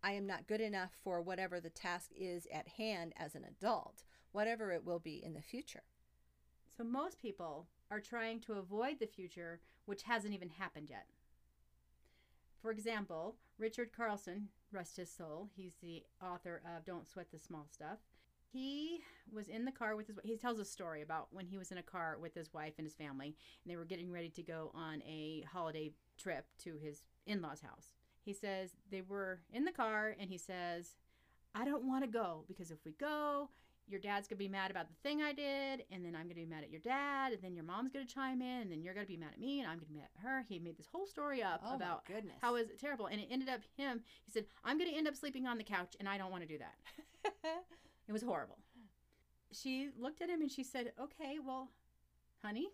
I 0.03 0.13
am 0.13 0.27
not 0.27 0.47
good 0.47 0.61
enough 0.61 0.91
for 1.03 1.23
whatever 1.23 1.61
the 1.61 1.71
task 1.71 2.11
is 2.15 2.47
at 2.53 2.69
hand 2.69 3.15
as 3.17 3.35
an 3.35 3.45
adult, 3.45 4.05
whatever 4.33 4.71
it 4.71 4.85
will 4.85 4.99
be 4.99 5.23
in 5.25 5.33
the 5.33 5.41
future. 5.41 5.83
So 6.77 6.85
most 6.85 7.19
people 7.19 7.69
are 7.91 8.01
trying 8.01 8.41
to 8.41 8.55
avoid 8.55 8.99
the 9.01 9.07
future, 9.07 9.61
which 9.87 10.03
hasn't 10.03 10.35
even 10.35 10.51
happened 10.51 10.89
yet. 10.91 11.07
For 12.61 12.71
example, 12.71 13.37
Richard 13.59 13.91
Carlson, 13.97 14.49
rest 14.73 14.97
his 14.97 15.11
soul, 15.11 15.49
he's 15.57 15.77
the 15.83 16.05
author 16.23 16.63
of 16.77 16.85
Don't 16.85 17.09
Sweat 17.09 17.31
the 17.33 17.39
Small 17.39 17.67
Stuff. 17.71 17.99
He 18.53 19.01
was 19.33 19.49
in 19.49 19.65
the 19.65 19.73
car 19.73 19.95
with 19.95 20.09
his 20.09 20.19
he 20.25 20.37
tells 20.37 20.59
a 20.59 20.65
story 20.65 21.03
about 21.03 21.29
when 21.31 21.47
he 21.47 21.57
was 21.57 21.71
in 21.71 21.79
a 21.79 21.83
car 21.83 22.19
with 22.21 22.35
his 22.35 22.53
wife 22.53 22.75
and 22.79 22.87
his 22.87 22.95
family 22.95 23.37
and 23.63 23.71
they 23.71 23.77
were 23.77 23.85
getting 23.85 24.11
ready 24.11 24.29
to 24.31 24.43
go 24.43 24.73
on 24.75 25.03
a 25.03 25.45
holiday 25.53 25.93
trip 26.19 26.47
to 26.65 26.77
his 26.77 27.05
in-laws 27.27 27.61
house. 27.61 27.95
He 28.23 28.33
says 28.33 28.71
they 28.91 29.03
were 29.03 29.41
in 29.53 29.65
the 29.65 29.73
car 29.73 30.17
and 30.19 30.31
he 30.31 30.37
says, 30.37 30.97
"I 31.55 31.65
don't 31.65 31.87
want 31.87 32.05
to 32.05 32.11
go 32.11 32.45
because 32.49 32.73
if 32.73 32.85
we 32.85 32.93
go, 32.93 33.51
your 33.91 34.01
dad's 34.01 34.29
gonna 34.29 34.39
be 34.39 34.49
mad 34.49 34.71
about 34.71 34.89
the 34.89 34.95
thing 35.03 35.23
I 35.23 35.33
did, 35.33 35.85
and 35.91 36.05
then 36.05 36.15
I'm 36.15 36.23
gonna 36.25 36.35
be 36.35 36.47
mad 36.47 36.63
at 36.65 36.71
your 36.71 36.81
dad, 36.81 37.33
and 37.33 37.43
then 37.43 37.55
your 37.55 37.65
mom's 37.65 37.91
gonna 37.93 38.05
chime 38.07 38.41
in, 38.43 38.63
and 38.63 38.71
then 38.73 38.83
you're 38.83 38.95
gonna 38.95 39.07
be 39.07 39.17
mad 39.17 39.31
at 39.35 39.41
me, 39.41 39.61
and 39.61 39.69
I'm 39.69 39.77
gonna 39.79 39.87
be 39.89 39.95
mad 39.97 40.09
at 40.17 40.23
her. 40.23 40.45
He 40.49 40.59
made 40.59 40.77
this 40.79 40.87
whole 40.93 41.07
story 41.07 41.43
up 41.43 41.61
Oh, 41.65 41.75
about 41.75 42.05
goodness. 42.07 42.37
how 42.41 42.55
it 42.57 42.79
terrible, 42.79 43.07
and 43.07 43.21
it 43.21 43.29
ended 43.31 43.49
up 43.49 43.61
him. 43.77 44.03
He 44.25 44.31
said, 44.33 44.47
"I'm 44.65 44.79
gonna 44.79 44.91
end 44.91 45.09
up 45.09 45.17
sleeping 45.17 45.47
on 45.47 45.59
the 45.59 45.65
couch, 45.65 45.97
and 45.99 46.09
I 46.09 46.19
don't 46.19 46.31
want 46.31 46.43
to 46.43 46.49
do 46.49 46.59
that." 46.59 46.75
It 48.09 48.13
was 48.13 48.23
horrible. 48.23 48.59
She 49.53 49.91
looked 49.97 50.21
at 50.21 50.29
him 50.29 50.41
and 50.43 50.51
she 50.51 50.65
said, 50.65 50.93
"Okay, 51.01 51.39
well, 51.39 51.71
honey, 52.43 52.69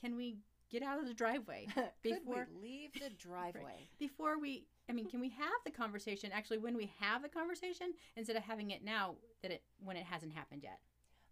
can 0.00 0.14
we 0.16 0.36
get 0.70 0.82
out 0.82 0.98
of 1.00 1.06
the 1.06 1.14
driveway 1.14 1.66
before 2.02 2.46
we 2.52 2.68
leave 2.68 2.92
the 2.94 3.10
driveway? 3.18 3.88
before 3.98 4.38
we 4.38 4.66
I 4.88 4.92
mean, 4.92 5.08
can 5.08 5.20
we 5.20 5.30
have 5.30 5.64
the 5.64 5.70
conversation 5.70 6.30
actually 6.32 6.58
when 6.58 6.76
we 6.76 6.92
have 7.00 7.22
the 7.22 7.28
conversation 7.28 7.94
instead 8.16 8.36
of 8.36 8.44
having 8.44 8.70
it 8.70 8.84
now 8.84 9.16
that 9.42 9.50
it 9.50 9.62
when 9.78 9.96
it 9.96 10.06
hasn't 10.06 10.32
happened 10.32 10.62
yet?" 10.62 10.80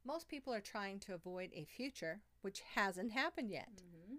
Most 0.04 0.28
people 0.28 0.52
are 0.52 0.60
trying 0.60 1.00
to 1.00 1.14
avoid 1.14 1.50
a 1.54 1.64
future 1.64 2.20
which 2.42 2.60
hasn't 2.74 3.12
happened 3.12 3.50
yet. 3.50 3.70
Mm-hmm. 3.76 4.16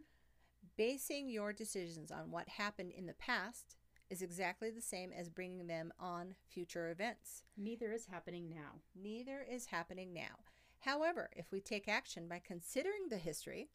Basing 0.77 1.29
your 1.29 1.53
decisions 1.53 2.11
on 2.11 2.31
what 2.31 2.49
happened 2.49 2.91
in 2.91 3.05
the 3.05 3.13
past 3.13 3.77
is 4.09 4.21
exactly 4.21 4.69
the 4.69 4.81
same 4.81 5.11
as 5.11 5.29
bringing 5.29 5.67
them 5.67 5.93
on 5.99 6.35
future 6.47 6.89
events. 6.89 7.43
Neither 7.57 7.91
is 7.91 8.07
happening 8.07 8.49
now. 8.49 8.81
Neither 8.95 9.45
is 9.49 9.67
happening 9.67 10.13
now. 10.13 10.39
However, 10.79 11.29
if 11.35 11.51
we 11.51 11.59
take 11.59 11.87
action 11.87 12.27
by 12.27 12.39
considering 12.45 13.09
the 13.09 13.17
history, 13.17 13.69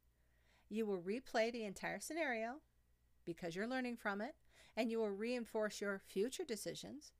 you 0.68 0.86
will 0.86 1.00
replay 1.00 1.50
the 1.50 1.64
entire 1.64 2.00
scenario 2.00 2.56
because 3.24 3.56
you're 3.56 3.66
learning 3.66 3.96
from 3.96 4.20
it, 4.20 4.34
and 4.76 4.90
you 4.90 4.98
will 4.98 5.10
reinforce 5.10 5.80
your 5.80 5.98
future 5.98 6.44
decisions. 6.44 7.12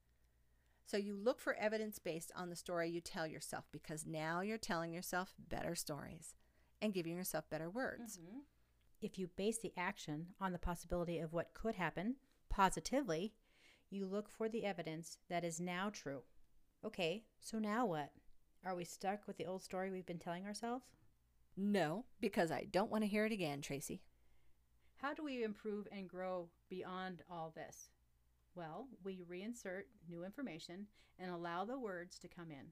So 0.86 0.96
you 0.96 1.14
look 1.14 1.40
for 1.40 1.54
evidence 1.54 1.98
based 1.98 2.32
on 2.34 2.50
the 2.50 2.56
story 2.56 2.90
you 2.90 3.00
tell 3.00 3.26
yourself 3.26 3.66
because 3.70 4.06
now 4.06 4.40
you're 4.40 4.58
telling 4.58 4.92
yourself 4.92 5.34
better 5.48 5.74
stories 5.74 6.34
and 6.82 6.94
giving 6.94 7.16
yourself 7.16 7.48
better 7.48 7.70
words. 7.70 8.18
Mm-hmm. 8.18 8.38
If 9.00 9.18
you 9.18 9.28
base 9.36 9.58
the 9.58 9.72
action 9.76 10.28
on 10.40 10.52
the 10.52 10.58
possibility 10.58 11.18
of 11.18 11.32
what 11.32 11.54
could 11.54 11.76
happen 11.76 12.16
positively, 12.48 13.34
you 13.88 14.06
look 14.06 14.28
for 14.28 14.48
the 14.48 14.64
evidence 14.64 15.18
that 15.28 15.44
is 15.44 15.60
now 15.60 15.90
true. 15.92 16.22
Okay, 16.84 17.24
so 17.40 17.58
now 17.58 17.86
what? 17.86 18.10
Are 18.64 18.74
we 18.74 18.84
stuck 18.84 19.26
with 19.26 19.36
the 19.36 19.46
old 19.46 19.62
story 19.62 19.90
we've 19.90 20.06
been 20.06 20.18
telling 20.18 20.44
ourselves? 20.44 20.84
No, 21.56 22.04
because 22.20 22.50
I 22.50 22.66
don't 22.70 22.90
want 22.90 23.04
to 23.04 23.08
hear 23.08 23.26
it 23.26 23.32
again, 23.32 23.62
Tracy. 23.62 24.02
How 25.00 25.14
do 25.14 25.24
we 25.24 25.44
improve 25.44 25.88
and 25.90 26.06
grow 26.06 26.50
beyond 26.68 27.22
all 27.30 27.54
this? 27.56 27.88
Well, 28.54 28.86
we 29.02 29.22
reinsert 29.26 29.84
new 30.06 30.24
information 30.24 30.88
and 31.18 31.30
allow 31.30 31.64
the 31.64 31.78
words 31.78 32.18
to 32.18 32.28
come 32.28 32.50
in. 32.50 32.66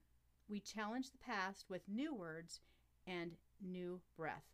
We 0.46 0.60
challenge 0.60 1.10
the 1.10 1.18
past 1.18 1.70
with 1.70 1.88
new 1.88 2.14
words 2.14 2.60
and 3.06 3.32
new 3.62 4.02
breath. 4.14 4.44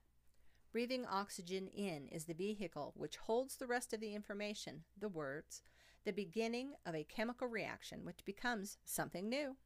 Breathing 0.71 1.05
oxygen 1.05 1.67
in 1.67 2.07
is 2.13 2.27
the 2.27 2.35
vehicle 2.35 2.93
which 2.97 3.17
holds 3.17 3.57
the 3.57 3.67
rest 3.67 3.93
of 3.93 3.99
the 3.99 4.15
information, 4.15 4.85
the 4.97 5.09
words, 5.09 5.63
the 6.05 6.13
beginning 6.13 6.75
of 6.87 6.95
a 6.95 7.03
chemical 7.03 7.49
reaction 7.49 8.05
which 8.05 8.25
becomes 8.25 8.79
something 8.85 9.29
new. 9.29 9.57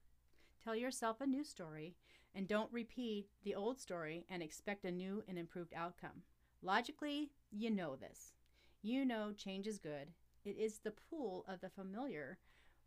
Tell 0.65 0.75
yourself 0.75 1.21
a 1.21 1.27
new 1.27 1.45
story 1.45 1.95
and 2.35 2.49
don't 2.49 2.73
repeat 2.73 3.27
the 3.45 3.55
old 3.55 3.79
story 3.79 4.25
and 4.31 4.43
expect 4.43 4.87
a 4.87 4.91
new 4.91 5.23
and 5.29 5.39
improved 5.39 5.75
outcome. 5.77 6.23
Logically, 6.63 7.31
you 7.51 7.71
know 7.71 7.97
this. 7.97 8.33
You 8.83 9.05
know 9.05 9.33
change 9.33 9.67
is 9.67 9.79
good. 9.79 10.09
It 10.45 10.57
is 10.59 10.79
the 10.79 10.95
pull 11.11 11.45
of 11.49 11.61
the 11.61 11.71
familiar 11.71 12.39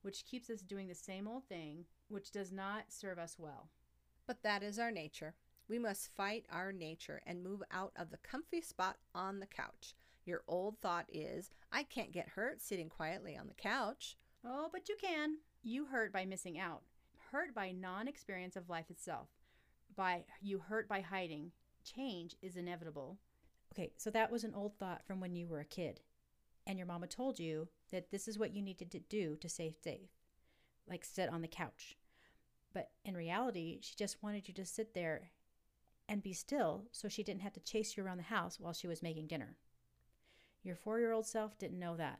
which 0.01 0.25
keeps 0.25 0.49
us 0.49 0.61
doing 0.61 0.87
the 0.87 0.95
same 0.95 1.27
old 1.27 1.47
thing, 1.47 1.85
which 2.09 2.31
does 2.31 2.51
not 2.51 2.85
serve 2.89 3.19
us 3.19 3.35
well. 3.37 3.69
But 4.27 4.43
that 4.43 4.63
is 4.63 4.79
our 4.79 4.91
nature. 4.91 5.35
We 5.67 5.79
must 5.79 6.13
fight 6.15 6.45
our 6.51 6.71
nature 6.71 7.21
and 7.25 7.43
move 7.43 7.63
out 7.71 7.93
of 7.95 8.09
the 8.09 8.17
comfy 8.17 8.61
spot 8.61 8.97
on 9.13 9.39
the 9.39 9.45
couch. 9.45 9.93
Your 10.25 10.43
old 10.47 10.79
thought 10.81 11.05
is, 11.11 11.49
I 11.71 11.83
can't 11.83 12.11
get 12.11 12.29
hurt 12.29 12.61
sitting 12.61 12.89
quietly 12.89 13.37
on 13.37 13.47
the 13.47 13.53
couch. 13.53 14.17
Oh, 14.45 14.69
but 14.71 14.89
you 14.89 14.95
can. 14.99 15.37
You 15.63 15.85
hurt 15.85 16.11
by 16.11 16.25
missing 16.25 16.59
out, 16.59 16.81
hurt 17.31 17.53
by 17.53 17.71
non 17.71 18.07
experience 18.07 18.55
of 18.55 18.69
life 18.69 18.89
itself, 18.89 19.29
by 19.95 20.25
you 20.41 20.59
hurt 20.59 20.87
by 20.87 21.01
hiding. 21.01 21.51
Change 21.83 22.35
is 22.41 22.57
inevitable. 22.57 23.17
Okay, 23.73 23.91
so 23.97 24.09
that 24.11 24.31
was 24.31 24.43
an 24.43 24.53
old 24.53 24.77
thought 24.77 25.03
from 25.05 25.19
when 25.19 25.35
you 25.35 25.47
were 25.47 25.59
a 25.59 25.65
kid, 25.65 26.01
and 26.67 26.77
your 26.77 26.87
mama 26.87 27.07
told 27.07 27.39
you 27.39 27.69
that 27.91 28.11
this 28.11 28.27
is 28.27 28.37
what 28.37 28.53
you 28.53 28.61
needed 28.61 28.91
to 28.91 28.99
do 28.99 29.37
to 29.37 29.47
stay 29.49 29.73
safe, 29.83 30.09
like 30.87 31.05
sit 31.05 31.29
on 31.29 31.41
the 31.41 31.47
couch. 31.47 31.97
But 32.73 32.89
in 33.05 33.15
reality, 33.15 33.79
she 33.81 33.95
just 33.95 34.21
wanted 34.21 34.47
you 34.47 34.53
to 34.55 34.65
sit 34.65 34.93
there 34.93 35.31
and 36.07 36.21
be 36.23 36.33
still 36.33 36.85
so 36.91 37.07
she 37.07 37.23
didn't 37.23 37.41
have 37.41 37.53
to 37.53 37.59
chase 37.61 37.95
you 37.95 38.03
around 38.03 38.17
the 38.17 38.23
house 38.23 38.59
while 38.59 38.73
she 38.73 38.87
was 38.87 39.01
making 39.01 39.27
dinner. 39.27 39.55
Your 40.63 40.75
four 40.75 40.99
year 40.99 41.13
old 41.13 41.25
self 41.25 41.57
didn't 41.57 41.79
know 41.79 41.95
that. 41.95 42.19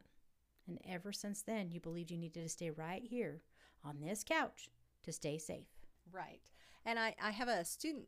And 0.67 0.79
ever 0.87 1.11
since 1.11 1.41
then, 1.41 1.71
you 1.71 1.79
believed 1.79 2.11
you 2.11 2.17
needed 2.17 2.43
to 2.43 2.49
stay 2.49 2.69
right 2.69 3.03
here 3.03 3.41
on 3.83 3.99
this 3.99 4.23
couch 4.23 4.69
to 5.03 5.11
stay 5.11 5.37
safe. 5.37 5.67
Right. 6.11 6.41
And 6.85 6.97
I, 6.97 7.15
I 7.21 7.31
have 7.31 7.47
a 7.47 7.65
student 7.65 8.07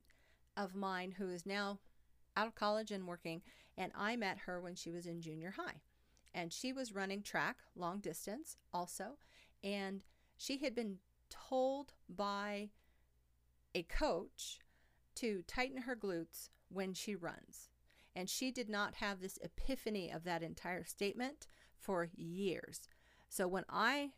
of 0.55 0.75
mine 0.75 1.15
who 1.17 1.29
is 1.29 1.45
now 1.45 1.79
out 2.35 2.47
of 2.47 2.55
college 2.55 2.91
and 2.91 3.07
working, 3.07 3.41
and 3.77 3.91
I 3.95 4.15
met 4.15 4.39
her 4.45 4.59
when 4.61 4.75
she 4.75 4.91
was 4.91 5.05
in 5.05 5.21
junior 5.21 5.51
high. 5.51 5.81
And 6.33 6.51
she 6.51 6.73
was 6.73 6.95
running 6.95 7.21
track, 7.21 7.57
long 7.75 7.99
distance 7.99 8.57
also, 8.73 9.17
and 9.63 10.03
she 10.37 10.57
had 10.57 10.73
been 10.73 10.97
told 11.29 11.93
by 12.09 12.69
a 13.75 13.83
coach 13.83 14.59
to 15.15 15.43
tighten 15.47 15.83
her 15.83 15.95
glutes 15.95 16.49
when 16.69 16.93
she 16.93 17.15
runs. 17.15 17.69
And 18.15 18.29
she 18.29 18.51
did 18.51 18.69
not 18.69 18.95
have 18.95 19.19
this 19.19 19.39
epiphany 19.41 20.11
of 20.11 20.23
that 20.23 20.43
entire 20.43 20.83
statement 20.83 21.47
for 21.79 22.09
years. 22.15 22.87
So 23.29 23.47
when 23.47 23.65
I 23.69 24.11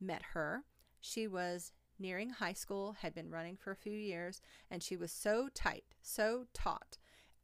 met 0.00 0.22
her, 0.34 0.64
she 1.00 1.26
was 1.26 1.72
nearing 1.98 2.30
high 2.30 2.52
school, 2.52 2.96
had 3.00 3.14
been 3.14 3.30
running 3.30 3.56
for 3.56 3.70
a 3.70 3.76
few 3.76 3.92
years, 3.92 4.40
and 4.70 4.82
she 4.82 4.96
was 4.96 5.12
so 5.12 5.48
tight, 5.54 5.84
so 6.02 6.46
taut, 6.52 6.98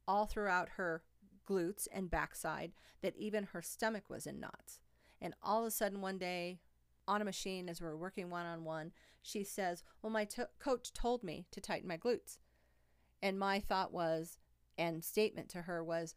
all 0.07 0.25
throughout 0.25 0.69
her 0.77 1.03
glutes 1.47 1.87
and 1.91 2.09
backside 2.09 2.71
that 3.01 3.15
even 3.17 3.45
her 3.45 3.61
stomach 3.61 4.09
was 4.09 4.25
in 4.25 4.39
knots. 4.39 4.79
And 5.21 5.33
all 5.41 5.61
of 5.61 5.67
a 5.67 5.71
sudden, 5.71 6.01
one 6.01 6.17
day 6.17 6.59
on 7.07 7.21
a 7.21 7.25
machine, 7.25 7.67
as 7.69 7.81
we 7.81 7.87
were 7.87 7.97
working 7.97 8.29
one 8.29 8.45
on 8.45 8.63
one, 8.63 8.91
she 9.21 9.43
says, 9.43 9.83
Well, 10.01 10.11
my 10.11 10.25
to- 10.25 10.49
coach 10.59 10.93
told 10.93 11.23
me 11.23 11.45
to 11.51 11.61
tighten 11.61 11.87
my 11.87 11.97
glutes. 11.97 12.37
And 13.21 13.39
my 13.39 13.59
thought 13.59 13.93
was, 13.93 14.37
and 14.77 15.03
statement 15.03 15.49
to 15.49 15.61
her 15.63 15.83
was, 15.83 16.15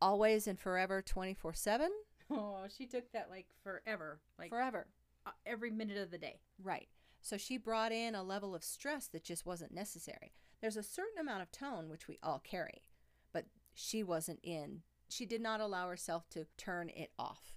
always 0.00 0.46
and 0.46 0.58
forever 0.58 1.02
24 1.02 1.54
7? 1.54 1.90
Oh, 2.30 2.64
she 2.76 2.86
took 2.86 3.10
that 3.12 3.28
like 3.30 3.46
forever, 3.62 4.20
like 4.38 4.50
Forever. 4.50 4.88
uh, 5.26 5.30
every 5.44 5.70
minute 5.70 5.98
of 5.98 6.10
the 6.10 6.18
day. 6.18 6.40
Right. 6.62 6.88
So 7.20 7.36
she 7.36 7.56
brought 7.56 7.92
in 7.92 8.14
a 8.14 8.22
level 8.22 8.54
of 8.54 8.62
stress 8.64 9.06
that 9.08 9.24
just 9.24 9.46
wasn't 9.46 9.72
necessary. 9.74 10.32
There's 10.66 10.76
a 10.76 10.82
certain 10.82 11.20
amount 11.20 11.42
of 11.42 11.52
tone 11.52 11.88
which 11.88 12.08
we 12.08 12.18
all 12.24 12.40
carry, 12.40 12.82
but 13.32 13.44
she 13.72 14.02
wasn't 14.02 14.40
in. 14.42 14.82
She 15.08 15.24
did 15.24 15.40
not 15.40 15.60
allow 15.60 15.88
herself 15.88 16.28
to 16.30 16.48
turn 16.56 16.88
it 16.88 17.12
off. 17.20 17.54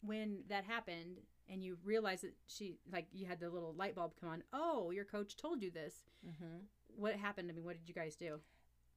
When 0.00 0.42
that 0.48 0.64
happened 0.64 1.18
and 1.48 1.62
you 1.62 1.78
realized 1.84 2.24
that 2.24 2.34
she, 2.48 2.80
like, 2.92 3.06
you 3.12 3.26
had 3.26 3.38
the 3.38 3.50
little 3.50 3.72
light 3.72 3.94
bulb 3.94 4.14
come 4.20 4.30
on, 4.30 4.42
oh, 4.52 4.90
your 4.90 5.04
coach 5.04 5.36
told 5.36 5.62
you 5.62 5.70
this. 5.70 5.94
Mm-hmm. 6.26 6.64
What 6.96 7.14
happened? 7.14 7.52
I 7.52 7.54
mean, 7.54 7.64
what 7.64 7.78
did 7.78 7.88
you 7.88 7.94
guys 7.94 8.16
do? 8.16 8.40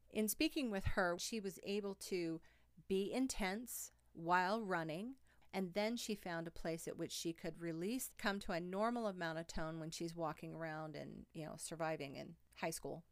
In 0.09 0.27
speaking 0.27 0.71
with 0.71 0.85
her, 0.85 1.15
she 1.19 1.39
was 1.39 1.59
able 1.63 1.93
to 2.07 2.41
be 2.87 3.13
intense 3.13 3.91
while 4.13 4.63
running. 4.63 5.13
And 5.53 5.75
then 5.75 5.95
she 5.95 6.15
found 6.15 6.47
a 6.47 6.51
place 6.51 6.87
at 6.87 6.97
which 6.97 7.11
she 7.11 7.33
could 7.33 7.61
release, 7.61 8.09
come 8.17 8.39
to 8.39 8.53
a 8.53 8.59
normal 8.59 9.05
amount 9.05 9.37
of 9.37 9.45
tone 9.45 9.79
when 9.79 9.91
she's 9.91 10.15
walking 10.15 10.55
around 10.55 10.95
and, 10.95 11.27
you 11.35 11.45
know, 11.45 11.53
surviving 11.55 12.15
in 12.15 12.33
high 12.59 12.71
school. 12.71 13.03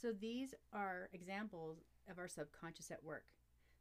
So 0.00 0.12
these 0.12 0.54
are 0.72 1.10
examples 1.12 1.78
of 2.10 2.18
our 2.18 2.28
subconscious 2.28 2.90
at 2.90 3.04
work. 3.04 3.24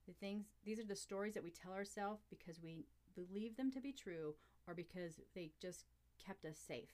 The 0.06 0.14
things 0.14 0.48
these 0.66 0.80
are 0.80 0.86
the 0.86 0.96
stories 0.96 1.34
that 1.36 1.44
we 1.44 1.52
tell 1.52 1.72
ourselves 1.72 2.26
because 2.30 2.62
we 2.62 2.86
believe 3.16 3.56
them 3.56 3.72
to 3.72 3.80
be 3.80 3.94
true 3.94 4.36
or 4.68 4.74
because 4.74 5.20
they 5.34 5.52
just 5.62 5.86
kept 6.26 6.44
us 6.46 6.58
safe. 6.58 6.90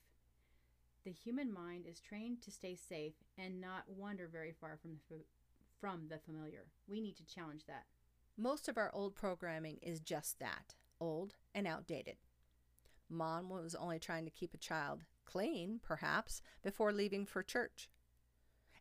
The 1.06 1.12
human 1.12 1.52
mind 1.52 1.86
is 1.88 2.00
trained 2.00 2.42
to 2.44 2.52
stay 2.52 2.76
safe 2.76 3.14
and 3.38 3.62
not 3.62 3.84
wander 3.88 4.28
very 4.28 4.52
far 4.52 4.78
from 4.82 4.98
the, 5.10 5.24
from 5.80 6.08
the 6.10 6.18
familiar. 6.18 6.66
We 6.88 7.00
need 7.00 7.16
to 7.18 7.26
challenge 7.26 7.66
that. 7.68 7.86
Most 8.38 8.68
of 8.68 8.78
our 8.78 8.92
old 8.94 9.16
programming 9.16 9.78
is 9.82 10.00
just 10.00 10.40
that 10.40 10.76
old 11.00 11.36
and 11.54 11.66
outdated. 11.66 12.18
Mom 13.10 13.50
was 13.50 13.76
only 13.76 14.00
trying 14.00 14.26
to 14.26 14.32
keep 14.32 14.54
a 14.54 14.58
child 14.58 15.04
clean, 15.26 15.80
perhaps, 15.84 16.42
before 16.64 16.92
leaving 16.92 17.26
for 17.26 17.44
church, 17.44 17.90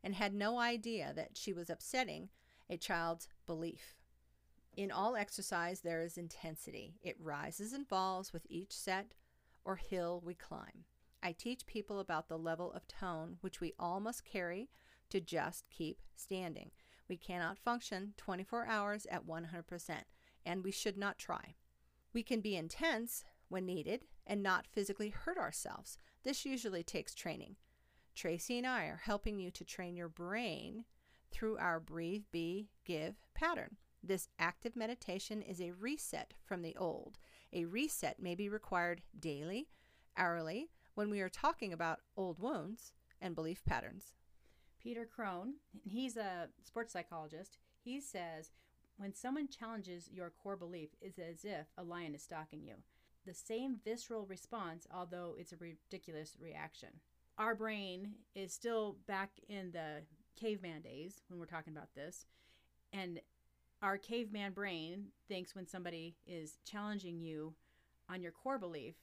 and 0.05 0.15
had 0.15 0.35
no 0.35 0.59
idea 0.59 1.13
that 1.17 1.31
she 1.33 1.53
was 1.53 1.71
upsetting 1.71 2.29
a 2.69 2.77
child's 2.77 3.27
belief. 3.47 3.97
In 4.77 4.93
all 4.93 5.17
exercise, 5.17 5.81
there 5.81 6.03
is 6.03 6.19
intensity. 6.19 6.95
It 7.03 7.17
rises 7.19 7.73
and 7.73 7.89
falls 7.89 8.33
with 8.33 8.47
each 8.51 8.73
set 8.73 9.15
or 9.65 9.77
hill 9.77 10.23
we 10.25 10.35
climb. 10.35 10.85
I 11.23 11.33
teach 11.33 11.67
people 11.67 12.01
about 12.01 12.29
the 12.29 12.39
level 12.39 12.71
of 12.73 12.87
tone 12.87 13.39
which 13.41 13.61
we 13.61 13.73
all 13.79 13.99
must 13.99 14.27
carry 14.27 14.69
to 15.09 15.21
just 15.21 15.71
keep 15.71 16.03
standing. 16.15 16.71
We 17.09 17.17
cannot 17.17 17.59
function 17.59 18.13
24 18.19 18.67
hours 18.67 19.07
at 19.11 19.27
100%, 19.27 19.91
and 20.45 20.63
we 20.63 20.71
should 20.71 20.99
not 20.99 21.19
try. 21.19 21.55
We 22.13 22.23
can 22.23 22.41
be 22.41 22.57
intense 22.57 23.25
when 23.49 23.65
needed 23.65 24.05
and 24.27 24.43
not 24.43 24.67
physically 24.67 25.11
hurt 25.11 25.39
ourselves. 25.39 25.99
This 26.25 26.45
usually 26.45 26.83
takes 26.83 27.15
training. 27.15 27.57
Tracy 28.15 28.59
and 28.59 28.67
I 28.67 28.85
are 28.85 29.01
helping 29.05 29.39
you 29.39 29.51
to 29.51 29.65
train 29.65 29.97
your 29.97 30.09
brain 30.09 30.85
through 31.31 31.59
our 31.59 31.81
breathe, 31.81 32.25
be, 32.31 32.69
give 32.85 33.17
pattern. 33.35 33.77
This 34.03 34.29
active 34.39 34.77
meditation 34.77 35.43
is 35.43 35.61
a 35.61 35.73
reset 35.73 36.35
from 36.45 36.63
the 36.63 36.77
old. 36.77 37.19
A 37.53 37.65
reset 37.65 38.21
may 38.21 38.35
be 38.35 38.49
required 38.49 39.03
daily, 39.19 39.69
hourly, 40.17 40.71
when 40.95 41.11
we 41.11 41.21
are 41.21 41.29
talking 41.29 41.73
about 41.73 42.01
old 42.17 42.39
wounds 42.39 42.93
and 43.21 43.35
belief 43.35 43.65
patterns. 43.65 44.13
Peter 44.81 45.07
Crone, 45.07 45.55
he's 45.83 46.17
a 46.17 46.49
sports 46.63 46.93
psychologist, 46.93 47.59
he 47.83 48.01
says 48.01 48.53
when 48.97 49.15
someone 49.15 49.49
challenges 49.49 50.09
your 50.13 50.31
core 50.31 50.57
belief, 50.57 50.91
it's 51.01 51.19
as 51.19 51.45
if 51.45 51.67
a 51.77 51.83
lion 51.83 52.15
is 52.15 52.23
stalking 52.23 52.63
you. 52.63 52.75
The 53.27 53.35
same 53.35 53.81
visceral 53.85 54.27
response, 54.27 54.87
although 54.93 55.35
it's 55.39 55.53
a 55.53 55.57
ridiculous 55.57 56.37
reaction. 56.41 56.91
Our 57.39 57.55
brain 57.55 58.13
is 58.35 58.53
still 58.53 58.97
back 59.07 59.31
in 59.49 59.73
the 59.73 60.03
caveman 60.39 60.83
days 60.83 61.23
when 61.29 61.39
we're 61.41 61.47
talking 61.47 61.73
about 61.73 61.95
this. 61.95 62.27
And 62.93 63.21
our 63.83 63.99
caveman 63.99 64.53
brain 64.53 65.07
thinks 65.29 65.55
when 65.55 65.67
somebody 65.67 66.17
is 66.27 66.59
challenging 66.65 67.19
you 67.19 67.55
on 68.09 68.23
your 68.23 68.33
core 68.33 68.59
belief 68.59 68.95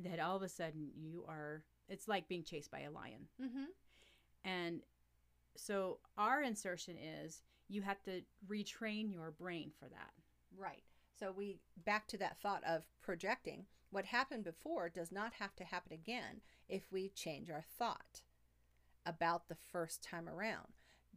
that 0.00 0.20
all 0.20 0.36
of 0.36 0.42
a 0.42 0.48
sudden 0.48 0.90
you 0.94 1.24
are, 1.28 1.62
it's 1.88 2.08
like 2.08 2.28
being 2.28 2.44
chased 2.44 2.70
by 2.70 2.80
a 2.80 2.90
lion. 2.90 3.28
Mm-hmm. 3.42 3.64
And 4.44 4.80
so 5.56 5.98
our 6.16 6.42
insertion 6.42 6.96
is 6.98 7.42
you 7.68 7.82
have 7.82 8.02
to 8.04 8.22
retrain 8.48 9.12
your 9.12 9.30
brain 9.30 9.70
for 9.78 9.88
that. 9.88 10.12
Right. 10.56 10.82
So 11.18 11.32
we 11.32 11.56
back 11.84 12.06
to 12.08 12.16
that 12.18 12.40
thought 12.40 12.62
of 12.64 12.86
projecting. 13.02 13.66
What 13.90 14.06
happened 14.06 14.44
before 14.44 14.88
does 14.88 15.10
not 15.10 15.34
have 15.34 15.56
to 15.56 15.64
happen 15.64 15.92
again 15.92 16.42
if 16.68 16.92
we 16.92 17.08
change 17.08 17.50
our 17.50 17.64
thought 17.78 18.22
about 19.06 19.48
the 19.48 19.56
first 19.72 20.02
time 20.02 20.28
around. 20.28 20.68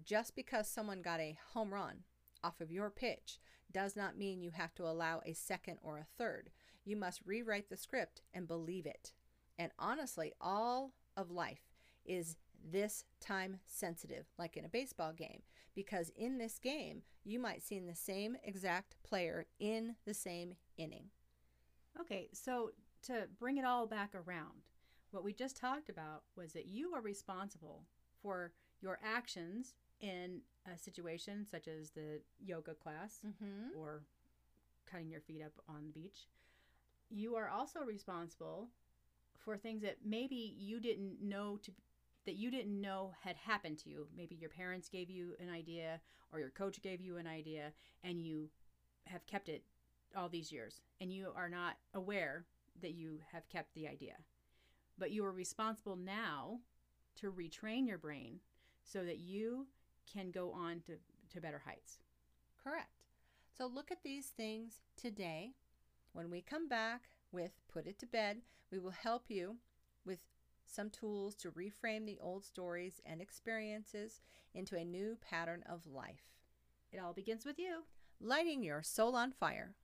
Just 0.04 0.36
because 0.36 0.70
someone 0.70 1.02
got 1.02 1.20
a 1.20 1.38
home 1.54 1.74
run 1.74 2.04
off 2.44 2.62
of 2.62 2.72
your 2.72 2.90
pitch 2.90 3.40
does 3.72 3.96
not 3.96 4.18
mean 4.18 4.42
you 4.42 4.52
have 4.52 4.74
to 4.76 4.88
allow 4.88 5.22
a 5.26 5.34
second 5.34 5.78
or 5.84 5.98
a 5.98 6.08
third. 6.18 6.50
You 6.86 6.96
must 6.96 7.22
rewrite 7.26 7.70
the 7.70 7.78
script 7.78 8.22
and 8.34 8.48
believe 8.48 8.86
it. 8.86 9.14
And 9.60 9.72
honestly, 9.78 10.34
all 10.40 10.94
of 11.16 11.30
life 11.30 11.74
is 12.06 12.38
this 12.64 13.04
time 13.20 13.60
sensitive, 13.68 14.26
like 14.38 14.56
in 14.56 14.66
a 14.66 14.70
baseball 14.70 15.14
game, 15.14 15.42
because 15.76 16.12
in 16.16 16.38
this 16.38 16.58
game, 16.58 17.04
you 17.24 17.40
might 17.40 17.64
see 17.64 17.80
the 17.80 17.96
same 17.96 18.38
exact 18.44 18.96
player 19.04 19.46
in 19.60 19.96
the 20.06 20.14
same 20.14 20.56
inning. 20.78 21.10
Okay, 22.00 22.30
so 22.34 22.72
to 23.04 23.28
bring 23.40 23.58
it 23.58 23.66
all 23.66 23.88
back 23.88 24.14
around, 24.16 24.64
what 25.12 25.24
we 25.24 25.34
just 25.34 25.58
talked 25.58 25.90
about 25.90 26.24
was 26.36 26.54
that 26.54 26.68
you 26.68 26.94
are 26.94 27.02
responsible 27.02 27.84
for 28.22 28.54
your 28.80 29.00
actions 29.04 29.74
in 30.00 30.42
a 30.72 30.78
situation 30.78 31.46
such 31.50 31.68
as 31.68 31.92
the 31.92 32.22
yoga 32.40 32.74
class 32.74 33.20
Mm-hmm. 33.26 33.78
or 33.78 34.04
cutting 34.90 35.10
your 35.10 35.22
feet 35.22 35.42
up 35.44 35.54
on 35.70 35.86
the 35.86 35.92
beach. 35.92 36.28
You 37.10 37.36
are 37.36 37.50
also 37.50 37.82
responsible 37.82 38.70
for 39.38 39.58
things 39.58 39.82
that 39.84 39.98
maybe 40.06 40.56
you 40.58 40.80
didn't 40.80 41.22
know 41.22 41.58
to 41.64 41.72
that 42.26 42.36
you 42.36 42.52
didn't 42.52 42.80
know 42.80 43.14
had 43.24 43.36
happened 43.36 43.80
to 43.80 43.90
you. 43.90 44.08
Maybe 44.16 44.36
your 44.36 44.50
parents 44.52 44.88
gave 44.90 45.10
you 45.10 45.34
an 45.40 45.50
idea 45.50 46.00
or 46.32 46.40
your 46.40 46.52
coach 46.52 46.80
gave 46.82 47.02
you 47.02 47.18
an 47.18 47.26
idea 47.26 47.74
and 48.04 48.20
you 48.22 48.50
have 49.08 49.26
kept 49.26 49.50
it 49.50 49.64
all 50.16 50.30
these 50.30 50.52
years 50.52 50.82
and 51.00 51.12
you 51.12 51.32
are 51.36 51.50
not 51.50 51.78
aware 51.94 52.46
that 52.82 52.94
you 52.94 53.20
have 53.32 53.50
kept 53.50 53.74
the 53.74 53.88
idea. 53.88 54.16
But 54.98 55.12
you 55.12 55.26
are 55.26 55.32
responsible 55.32 55.96
now 55.96 56.60
to 57.20 57.32
retrain 57.32 57.88
your 57.88 57.98
brain 57.98 58.40
so 58.84 59.04
that 59.04 59.20
you 59.20 59.68
can 60.12 60.32
go 60.32 60.52
on 60.52 60.82
to, 60.82 60.94
to 61.34 61.42
better 61.42 61.62
heights. 61.66 62.00
Correct. 62.64 63.02
So 63.58 63.68
look 63.68 63.92
at 63.92 64.04
these 64.04 64.28
things 64.28 64.82
today. 64.96 65.54
When 66.14 66.30
we 66.30 66.42
come 66.42 66.68
back 66.68 67.04
with 67.32 67.52
Put 67.72 67.88
It 67.88 68.00
to 68.00 68.06
Bed, 68.06 68.38
we 68.72 68.80
will 68.80 68.92
help 68.92 69.26
you 69.30 69.58
with 70.06 70.20
some 70.66 70.90
tools 70.90 71.36
to 71.36 71.52
reframe 71.52 72.06
the 72.06 72.20
old 72.22 72.44
stories 72.46 73.02
and 73.06 73.22
experiences 73.22 74.22
into 74.54 74.76
a 74.76 74.86
new 74.86 75.18
pattern 75.22 75.64
of 75.70 75.88
life. 75.88 76.32
It 76.92 77.00
all 77.00 77.14
begins 77.14 77.46
with 77.46 77.58
you. 77.58 77.84
Lighting 78.20 78.64
your 78.64 78.84
soul 78.84 79.16
on 79.16 79.32
fire. 79.32 79.76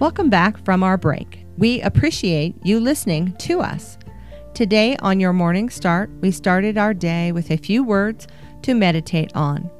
Welcome 0.00 0.30
back 0.30 0.64
from 0.64 0.82
our 0.82 0.96
break. 0.96 1.44
We 1.58 1.82
appreciate 1.82 2.54
you 2.64 2.80
listening 2.80 3.34
to 3.40 3.60
us. 3.60 3.98
Today, 4.54 4.96
on 5.02 5.20
your 5.20 5.34
morning 5.34 5.68
start, 5.68 6.08
we 6.22 6.30
started 6.30 6.78
our 6.78 6.94
day 6.94 7.32
with 7.32 7.50
a 7.50 7.58
few 7.58 7.84
words 7.84 8.26
to 8.62 8.72
meditate 8.72 9.30
on. 9.36 9.70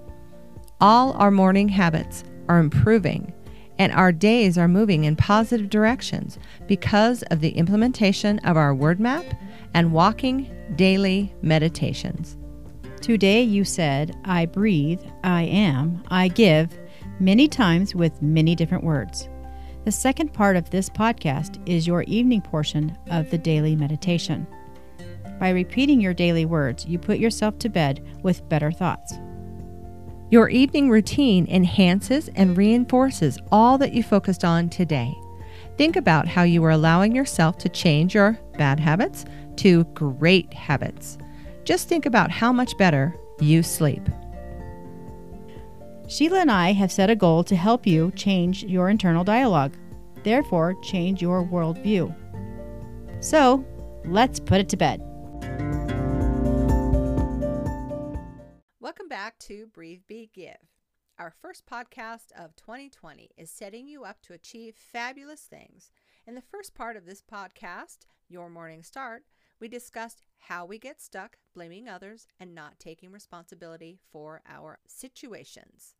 All 0.79 1.15
our 1.15 1.31
morning 1.31 1.71
habits 1.71 2.23
are 2.51 2.59
improving, 2.59 3.33
and 3.79 3.93
our 3.93 4.13
days 4.13 4.59
are 4.59 4.69
moving 4.69 5.05
in 5.05 5.17
positive 5.17 5.71
directions 5.71 6.39
because 6.67 7.23
of 7.31 7.41
the 7.41 7.57
implementation 7.57 8.41
of 8.41 8.59
our 8.59 8.75
word 8.75 9.01
map 9.01 9.25
and 9.73 9.91
walking 9.91 10.55
daily 10.77 11.35
meditations. 11.41 12.37
Today 13.01 13.41
you 13.41 13.65
said, 13.65 14.15
I 14.27 14.45
breathe, 14.45 15.01
I 15.25 15.45
am, 15.45 16.05
I 16.09 16.29
give, 16.29 16.79
many 17.21 17.49
times 17.49 17.95
with 17.95 18.21
many 18.21 18.55
different 18.55 18.85
words. 18.85 19.30
The 19.85 19.93
second 19.93 20.35
part 20.35 20.57
of 20.57 20.69
this 20.69 20.91
podcast 20.91 21.59
is 21.67 21.87
your 21.87 22.03
evening 22.03 22.43
portion 22.43 22.99
of 23.11 23.31
the 23.31 23.39
daily 23.39 23.75
meditation. 23.75 24.47
By 25.39 25.49
repeating 25.51 26.03
your 26.03 26.13
daily 26.13 26.45
words, 26.45 26.85
you 26.85 26.99
put 26.99 27.19
yourself 27.19 27.59
to 27.61 27.71
bed 27.71 28.07
with 28.23 28.47
better 28.51 28.71
thoughts. 28.71 29.15
Your 30.31 30.51
evening 30.51 30.91
routine 30.91 31.47
enhances 31.49 32.29
and 32.37 32.59
reinforces 32.59 33.39
all 33.51 33.79
that 33.79 33.95
you 33.95 34.03
focused 34.03 34.45
on 34.45 34.69
today. 34.69 35.15
Think 35.79 35.97
about 35.97 36.29
how 36.29 36.43
you 36.43 36.63
are 36.65 36.71
allowing 36.71 37.17
yourself 37.17 37.57
to 37.59 37.71
change 37.71 38.15
your 38.15 38.39
bad 38.59 38.79
habits 38.79 39.25
to 39.57 39.85
great 39.95 40.53
habits. 40.53 41.17
Just 41.65 41.89
think 41.89 42.05
about 42.05 42.31
how 42.31 42.53
much 42.53 42.77
better 42.77 43.17
you 43.41 43.63
sleep. 43.63 44.03
Sheila 46.11 46.41
and 46.41 46.51
I 46.51 46.73
have 46.73 46.91
set 46.91 47.09
a 47.09 47.15
goal 47.15 47.45
to 47.45 47.55
help 47.55 47.87
you 47.87 48.11
change 48.17 48.65
your 48.65 48.91
internal 48.91 49.23
dialogue, 49.23 49.77
therefore, 50.25 50.75
change 50.83 51.23
your 51.23 51.45
worldview. 51.45 52.13
So, 53.23 53.65
let's 54.05 54.41
put 54.41 54.59
it 54.59 54.69
to 54.71 54.77
bed. 54.77 55.01
Welcome 58.81 59.07
back 59.07 59.39
to 59.39 59.69
Breathe, 59.69 60.01
Be, 60.09 60.29
Give. 60.35 60.57
Our 61.17 61.31
first 61.31 61.65
podcast 61.65 62.33
of 62.37 62.57
2020 62.57 63.31
is 63.39 63.49
setting 63.49 63.87
you 63.87 64.03
up 64.03 64.21
to 64.23 64.33
achieve 64.33 64.75
fabulous 64.75 65.43
things. 65.43 65.93
In 66.27 66.35
the 66.35 66.43
first 66.43 66.75
part 66.75 66.97
of 66.97 67.07
this 67.07 67.23
podcast, 67.23 67.99
Your 68.29 68.51
Morning 68.51 68.83
Start, 68.83 69.23
we 69.61 69.69
discussed 69.69 70.25
how 70.41 70.65
we 70.65 70.81
get 70.81 71.01
stuck 71.01 71.37
blaming 71.55 71.89
others 71.89 72.27
and 72.41 72.53
not 72.53 72.81
taking 72.81 73.13
responsibility 73.13 74.01
for 74.11 74.43
our 74.49 74.81
situations. 74.89 75.95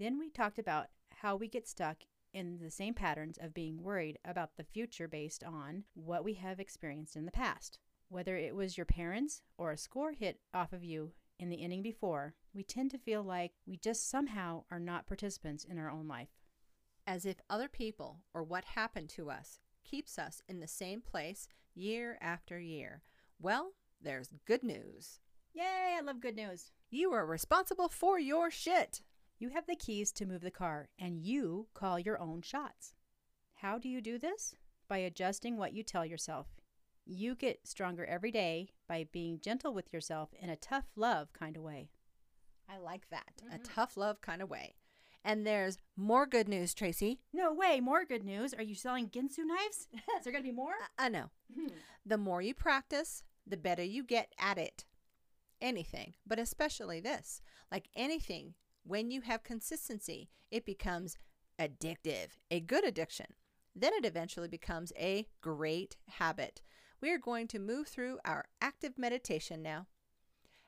Then 0.00 0.18
we 0.18 0.30
talked 0.30 0.58
about 0.58 0.86
how 1.10 1.36
we 1.36 1.46
get 1.46 1.68
stuck 1.68 1.98
in 2.32 2.58
the 2.58 2.70
same 2.70 2.94
patterns 2.94 3.38
of 3.38 3.52
being 3.52 3.82
worried 3.82 4.18
about 4.24 4.56
the 4.56 4.64
future 4.64 5.06
based 5.06 5.44
on 5.44 5.84
what 5.92 6.24
we 6.24 6.34
have 6.34 6.58
experienced 6.58 7.16
in 7.16 7.26
the 7.26 7.30
past. 7.30 7.78
Whether 8.08 8.38
it 8.38 8.56
was 8.56 8.78
your 8.78 8.86
parents 8.86 9.42
or 9.58 9.70
a 9.70 9.76
score 9.76 10.12
hit 10.12 10.40
off 10.54 10.72
of 10.72 10.82
you 10.82 11.12
in 11.38 11.50
the 11.50 11.56
inning 11.56 11.82
before, 11.82 12.32
we 12.54 12.62
tend 12.62 12.90
to 12.92 12.98
feel 12.98 13.22
like 13.22 13.52
we 13.66 13.76
just 13.76 14.08
somehow 14.08 14.64
are 14.70 14.80
not 14.80 15.06
participants 15.06 15.64
in 15.64 15.78
our 15.78 15.90
own 15.90 16.08
life. 16.08 16.30
As 17.06 17.26
if 17.26 17.36
other 17.50 17.68
people 17.68 18.20
or 18.32 18.42
what 18.42 18.64
happened 18.64 19.10
to 19.10 19.30
us 19.30 19.60
keeps 19.84 20.18
us 20.18 20.40
in 20.48 20.60
the 20.60 20.66
same 20.66 21.02
place 21.02 21.46
year 21.74 22.16
after 22.22 22.58
year. 22.58 23.02
Well, 23.38 23.72
there's 24.00 24.30
good 24.46 24.62
news. 24.62 25.20
Yay, 25.52 25.96
I 25.98 26.00
love 26.00 26.22
good 26.22 26.36
news. 26.36 26.70
You 26.88 27.12
are 27.12 27.26
responsible 27.26 27.90
for 27.90 28.18
your 28.18 28.50
shit. 28.50 29.02
You 29.40 29.48
have 29.48 29.66
the 29.66 29.74
keys 29.74 30.12
to 30.12 30.26
move 30.26 30.42
the 30.42 30.50
car 30.50 30.90
and 30.98 31.18
you 31.18 31.66
call 31.74 31.98
your 31.98 32.20
own 32.20 32.42
shots. 32.42 32.94
How 33.54 33.78
do 33.78 33.88
you 33.88 34.00
do 34.00 34.18
this? 34.18 34.54
By 34.86 34.98
adjusting 34.98 35.56
what 35.56 35.72
you 35.72 35.82
tell 35.82 36.04
yourself. 36.06 36.46
You 37.06 37.34
get 37.34 37.66
stronger 37.66 38.04
every 38.04 38.30
day 38.30 38.68
by 38.86 39.06
being 39.10 39.40
gentle 39.40 39.72
with 39.72 39.92
yourself 39.92 40.30
in 40.38 40.50
a 40.50 40.56
tough 40.56 40.84
love 40.94 41.32
kind 41.32 41.56
of 41.56 41.62
way. 41.62 41.88
I 42.68 42.76
like 42.78 43.08
that. 43.08 43.42
A 43.50 43.58
Mhm. 43.58 43.64
tough 43.64 43.96
love 43.96 44.20
kind 44.20 44.42
of 44.42 44.50
way. 44.50 44.76
And 45.24 45.46
there's 45.46 45.78
more 45.96 46.26
good 46.26 46.46
news, 46.48 46.72
Tracy. 46.74 47.20
No 47.32 47.52
way, 47.52 47.80
more 47.80 48.04
good 48.04 48.24
news. 48.24 48.54
Are 48.54 48.62
you 48.62 48.74
selling 48.74 49.08
Ginsu 49.10 49.44
knives? 49.44 49.88
Is 50.18 50.24
there 50.24 50.32
going 50.32 50.44
to 50.44 50.48
be 50.50 50.54
more? 50.54 50.74
I- 50.98 51.06
I 51.06 51.08
know. 51.08 51.30
The 52.06 52.18
more 52.18 52.40
you 52.42 52.54
practice, 52.54 53.24
the 53.46 53.56
better 53.56 53.82
you 53.82 54.02
get 54.04 54.32
at 54.38 54.58
it. 54.58 54.84
Anything, 55.60 56.14
but 56.26 56.38
especially 56.38 57.00
this. 57.00 57.42
Like 57.70 57.88
anything, 57.94 58.54
when 58.90 59.12
you 59.12 59.20
have 59.20 59.44
consistency, 59.44 60.30
it 60.50 60.66
becomes 60.66 61.16
addictive, 61.60 62.30
a 62.50 62.58
good 62.58 62.84
addiction. 62.84 63.26
Then 63.72 63.92
it 63.94 64.04
eventually 64.04 64.48
becomes 64.48 64.92
a 64.98 65.28
great 65.40 65.96
habit. 66.08 66.60
We 67.00 67.12
are 67.12 67.18
going 67.18 67.46
to 67.48 67.60
move 67.60 67.86
through 67.86 68.18
our 68.24 68.46
active 68.60 68.98
meditation 68.98 69.62
now. 69.62 69.86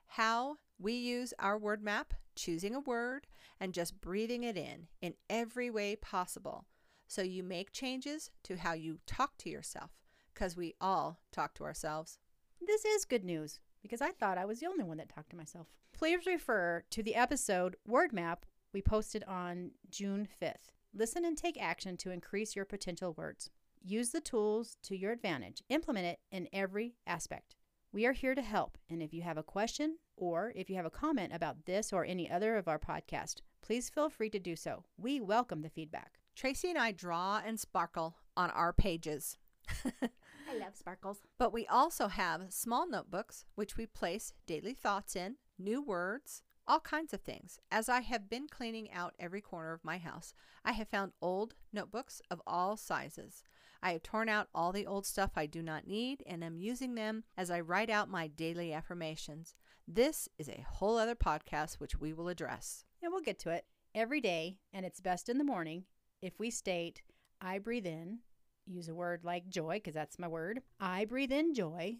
How 0.07 0.59
we 0.79 0.93
use 0.93 1.35
our 1.41 1.59
word 1.59 1.83
map, 1.83 2.15
choosing 2.37 2.77
a 2.77 2.81
word, 2.81 3.27
and 3.59 3.75
just 3.75 4.01
breathing 4.01 4.45
it 4.45 4.57
in 4.57 4.87
in 5.01 5.15
every 5.29 5.69
way 5.69 5.97
possible. 5.97 6.67
So 7.09 7.23
you 7.23 7.43
make 7.43 7.73
changes 7.73 8.31
to 8.45 8.57
how 8.57 8.75
you 8.75 8.99
talk 9.05 9.37
to 9.39 9.51
yourself 9.51 9.91
because 10.33 10.57
we 10.57 10.75
all 10.81 11.19
talk 11.33 11.55
to 11.55 11.65
ourselves. 11.65 12.19
This 12.65 12.85
is 12.85 13.05
good 13.05 13.25
news 13.25 13.59
because 13.83 14.01
I 14.01 14.12
thought 14.12 14.38
I 14.38 14.45
was 14.45 14.61
the 14.61 14.66
only 14.66 14.85
one 14.85 14.97
that 14.99 15.09
talked 15.09 15.31
to 15.31 15.37
myself. 15.37 15.66
Please 15.92 16.27
refer 16.27 16.85
to 16.90 17.03
the 17.03 17.14
episode 17.14 17.77
Word 17.87 18.12
Map 18.12 18.47
we 18.73 18.81
posted 18.81 19.23
on 19.25 19.73
June 19.90 20.29
5th. 20.40 20.73
Listen 20.95 21.25
and 21.25 21.37
take 21.37 21.61
action 21.61 21.97
to 21.99 22.11
increase 22.11 22.57
your 22.57 22.64
potential 22.64 23.12
words. 23.12 23.51
Use 23.83 24.11
the 24.11 24.21
tools 24.21 24.77
to 24.85 24.97
your 24.97 25.12
advantage. 25.12 25.62
Implement 25.68 26.07
it 26.07 26.21
in 26.31 26.49
every 26.53 26.95
aspect. 27.07 27.57
We 27.92 28.07
are 28.07 28.12
here 28.12 28.35
to 28.35 28.42
help, 28.42 28.79
and 28.88 29.03
if 29.03 29.12
you 29.12 29.21
have 29.23 29.37
a 29.37 29.42
question 29.42 29.99
or 30.16 30.53
if 30.57 30.71
you 30.71 30.77
have 30.77 30.87
a 30.87 30.90
comment 30.90 31.33
about 31.35 31.66
this 31.66 31.92
or 31.92 32.05
any 32.05 32.31
other 32.31 32.57
of 32.57 32.68
our 32.68 32.79
podcast, 32.79 33.42
please 33.61 33.90
feel 33.90 34.09
free 34.09 34.31
to 34.31 34.38
do 34.38 34.57
so. 34.57 34.85
We 34.97 35.21
welcome 35.21 35.61
the 35.61 35.68
feedback. 35.68 36.18
Tracy 36.35 36.71
and 36.71 36.79
I 36.79 36.92
draw 36.92 37.42
and 37.45 37.61
sparkle 37.61 38.16
on 38.37 38.51
our 38.51 38.73
pages. 38.73 39.37
I 40.53 40.65
love 40.65 40.77
sparkles. 40.77 41.23
But 41.38 41.53
we 41.53 41.67
also 41.67 42.09
have 42.09 42.53
small 42.53 42.88
notebooks 42.88 43.45
which 43.55 43.77
we 43.77 43.87
place 43.87 44.33
daily 44.47 44.75
thoughts 44.75 45.17
in, 45.17 45.37
new 45.59 45.83
words, 45.83 46.43
all 46.67 46.81
kinds 46.81 47.12
of 47.12 47.23
things. 47.23 47.59
As 47.71 47.88
I 47.88 48.01
have 48.01 48.29
been 48.29 48.47
cleaning 48.49 48.91
out 48.93 49.15
every 49.19 49.41
corner 49.41 49.73
of 49.73 49.85
my 49.85 49.99
house, 49.99 50.35
I 50.65 50.73
have 50.73 50.88
found 50.88 51.12
old 51.21 51.55
notebooks 51.73 52.21
of 52.31 52.43
all 52.47 52.77
sizes. 52.77 53.43
I 53.83 53.93
have 53.93 54.03
torn 54.03 54.29
out 54.29 54.49
all 54.55 54.73
the 54.73 54.87
old 54.87 55.07
stuff 55.07 55.33
I 55.35 55.47
do 55.47 55.62
not 55.62 55.88
need 55.88 56.23
and 56.27 56.45
am 56.45 56.57
using 56.57 56.95
them 56.95 57.25
as 57.37 57.51
I 57.51 57.61
write 57.61 57.91
out 57.91 58.09
my 58.09 58.29
daily 58.29 58.73
affirmations. 58.73 59.55
This 59.88 60.29
is 60.38 60.49
a 60.49 60.65
whole 60.69 60.99
other 60.99 61.17
podcast 61.17 61.81
which 61.81 61.99
we 61.99 62.12
will 62.12 62.29
address. 62.29 62.85
And 63.03 63.11
we'll 63.11 63.23
get 63.23 63.41
to 63.41 63.51
it. 63.51 63.65
Every 63.95 64.21
day, 64.21 64.59
and 64.73 64.87
it's 64.87 65.01
best 65.01 65.29
in 65.29 65.38
the 65.38 65.45
morning, 65.45 65.85
if 66.23 66.38
we 66.38 66.51
state, 66.51 67.03
I 67.41 67.59
breathe 67.59 67.87
in, 67.87 68.21
use 68.66 68.88
a 68.88 68.94
word 68.94 69.25
like 69.25 69.48
joy, 69.48 69.75
because 69.75 69.94
that's 69.94 70.18
my 70.18 70.29
word. 70.29 70.61
I 70.81 71.05
breathe 71.05 71.33
in 71.33 71.55
joy. 71.55 71.96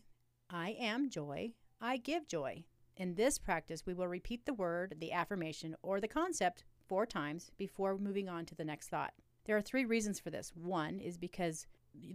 I 0.51 0.77
am 0.79 1.11
joy. 1.11 1.53
I 1.81 1.97
give 1.97 2.29
joy. 2.29 2.65
In 2.97 3.15
this 3.15 3.39
practice, 3.39 3.87
we 3.87 3.95
will 3.95 4.09
repeat 4.09 4.45
the 4.45 4.55
word, 4.55 4.97
the 5.01 5.13
affirmation, 5.13 5.75
or 5.83 6.01
the 6.01 6.09
concept 6.09 6.65
four 6.87 7.07
times 7.07 7.51
before 7.57 7.97
moving 7.97 8.29
on 8.29 8.45
to 8.47 8.55
the 8.55 8.65
next 8.65 8.89
thought. 8.89 9.15
There 9.45 9.57
are 9.57 9.63
three 9.63 9.85
reasons 9.85 10.21
for 10.21 10.31
this. 10.31 10.53
One 10.55 11.01
is 11.01 11.17
because 11.17 11.67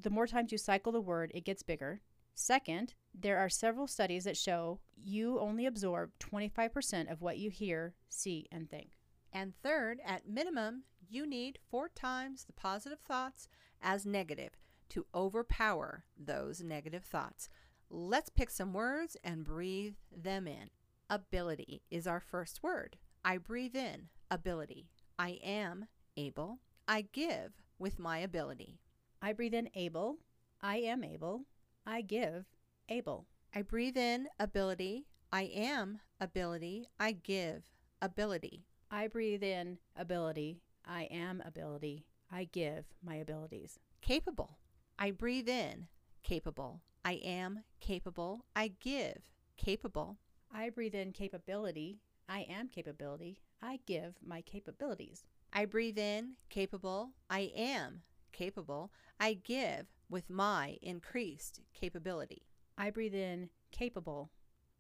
the 0.02 0.10
more 0.10 0.28
times 0.28 0.52
you 0.52 0.58
cycle 0.58 0.92
the 0.92 1.02
word, 1.02 1.32
it 1.34 1.46
gets 1.46 1.64
bigger. 1.64 2.02
Second, 2.36 2.94
there 3.14 3.40
are 3.40 3.50
several 3.50 3.88
studies 3.88 4.26
that 4.26 4.38
show 4.38 4.80
you 4.96 5.40
only 5.40 5.66
absorb 5.66 6.12
25% 6.20 7.12
of 7.12 7.22
what 7.22 7.40
you 7.40 7.50
hear, 7.50 7.96
see, 8.10 8.48
and 8.52 8.70
think. 8.70 8.92
And 9.34 9.54
third, 9.62 10.00
at 10.06 10.30
minimum, 10.30 10.84
you 11.10 11.26
need 11.28 11.60
four 11.70 11.90
times 11.90 12.44
the 12.46 12.54
positive 12.54 13.00
thoughts 13.00 13.48
as 13.82 14.06
negative 14.06 14.52
to 14.90 15.06
overpower 15.14 16.06
those 16.18 16.62
negative 16.62 17.04
thoughts. 17.04 17.50
Let's 17.90 18.30
pick 18.30 18.50
some 18.50 18.74
words 18.74 19.18
and 19.24 19.44
breathe 19.44 19.96
them 20.16 20.48
in. 20.48 20.70
Ability 21.10 21.84
is 21.90 22.08
our 22.08 22.20
first 22.20 22.62
word. 22.62 22.98
I 23.24 23.38
breathe 23.38 23.76
in 23.76 24.10
ability. 24.30 24.90
I 25.18 25.40
am 25.44 25.88
able. 26.16 26.60
I 26.88 27.08
give 27.12 27.54
with 27.80 28.00
my 28.00 28.20
ability. 28.20 28.80
I 29.22 29.34
breathe 29.34 29.54
in 29.54 29.70
able. 29.74 30.18
I 30.62 30.78
am 30.78 31.04
able. 31.04 31.46
I 31.86 32.02
give 32.02 32.46
able. 32.90 33.28
I 33.56 33.62
breathe 33.62 33.98
in 33.98 34.28
ability. 34.40 35.06
I 35.32 35.44
am 35.44 36.00
ability. 36.20 36.88
I 37.00 37.12
give 37.14 37.64
ability. 38.02 38.66
I 38.92 39.08
breathe 39.08 39.44
in 39.44 39.78
ability. 39.96 40.62
I 40.88 41.04
am 41.04 41.44
ability. 41.46 42.06
I 42.32 42.46
give 42.46 42.86
my 43.04 43.16
abilities. 43.16 43.80
Capable. 44.02 44.58
I 44.98 45.12
breathe 45.12 45.50
in 45.50 45.88
capable. 46.24 46.82
I 47.04 47.14
am 47.24 47.64
capable. 47.80 48.46
I 48.56 48.74
give 48.80 49.30
capable. 49.58 50.18
I 50.52 50.70
breathe 50.70 50.96
in 50.96 51.12
capability. 51.12 52.00
I 52.30 52.42
am 52.50 52.68
capability. 52.70 53.42
I 53.62 53.80
give 53.86 54.16
my 54.26 54.42
capabilities. 54.42 55.24
I 55.54 55.66
breathe 55.66 55.98
in 55.98 56.34
capable. 56.50 57.12
I 57.30 57.52
am 57.56 58.02
capable. 58.32 58.92
I 59.20 59.34
give 59.34 59.88
with 60.10 60.30
my 60.30 60.78
increased 60.82 61.62
capability. 61.74 62.44
I 62.78 62.92
breathe 62.92 63.16
in 63.16 63.50
capable. 63.72 64.32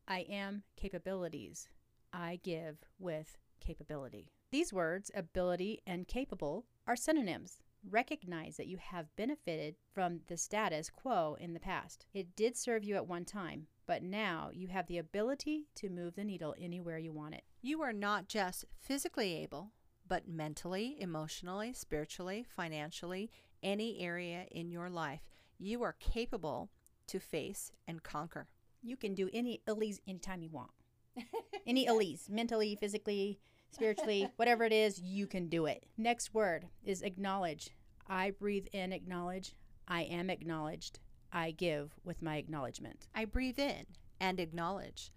I 0.07 0.19
am 0.29 0.63
capabilities. 0.75 1.67
I 2.13 2.39
give 2.43 2.77
with 2.99 3.37
capability. 3.59 4.31
These 4.49 4.71
words, 4.71 5.11
ability 5.13 5.81
and 5.85 6.07
capable, 6.07 6.65
are 6.87 6.95
synonyms. 6.95 7.61
Recognize 7.89 8.55
that 8.55 8.67
you 8.67 8.77
have 8.77 9.13
benefited 9.17 9.75
from 9.93 10.21
the 10.27 10.37
status 10.37 10.89
quo 10.89 11.35
in 11.39 11.53
the 11.53 11.59
past. 11.59 12.05
It 12.13 12.35
did 12.35 12.55
serve 12.55 12.83
you 12.83 12.95
at 12.95 13.07
one 13.07 13.25
time, 13.25 13.67
but 13.85 14.03
now 14.03 14.49
you 14.53 14.69
have 14.69 14.87
the 14.87 14.99
ability 14.99 15.67
to 15.75 15.89
move 15.89 16.15
the 16.15 16.23
needle 16.23 16.55
anywhere 16.57 16.97
you 16.97 17.11
want 17.11 17.35
it. 17.35 17.43
You 17.61 17.81
are 17.81 17.91
not 17.91 18.29
just 18.29 18.63
physically 18.79 19.35
able, 19.35 19.73
but 20.07 20.29
mentally, 20.29 20.95
emotionally, 20.99 21.73
spiritually, 21.73 22.45
financially, 22.47 23.29
any 23.61 23.99
area 23.99 24.45
in 24.51 24.71
your 24.71 24.89
life, 24.89 25.21
you 25.57 25.83
are 25.83 25.95
capable 25.99 26.69
to 27.07 27.19
face 27.19 27.73
and 27.85 28.01
conquer. 28.01 28.47
You 28.81 28.95
can 28.95 29.13
do 29.13 29.29
any 29.33 29.61
Elise 29.67 29.99
anytime 30.07 30.41
you 30.41 30.51
want. 30.51 30.71
Any 31.65 31.87
Elise, 31.87 32.29
mentally, 32.29 32.77
physically, 32.79 33.39
spiritually, 33.71 34.29
whatever 34.35 34.63
it 34.63 34.73
is, 34.73 34.99
you 34.99 35.27
can 35.27 35.49
do 35.49 35.65
it. 35.65 35.85
Next 35.97 36.33
word 36.33 36.67
is 36.83 37.01
acknowledge. 37.01 37.69
I 38.07 38.31
breathe 38.31 38.67
in 38.73 38.93
acknowledge. 38.93 39.53
I 39.87 40.03
am 40.03 40.29
acknowledged. 40.29 40.99
I 41.31 41.51
give 41.51 41.93
with 42.03 42.21
my 42.21 42.37
acknowledgement. 42.37 43.07
I 43.13 43.25
breathe 43.25 43.59
in 43.59 43.85
and 44.19 44.39
acknowledge. 44.39 45.11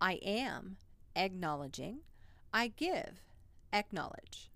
I 0.00 0.14
am 0.22 0.76
acknowledging. 1.14 2.00
I 2.52 2.68
give 2.68 3.20
acknowledge. 3.72 4.50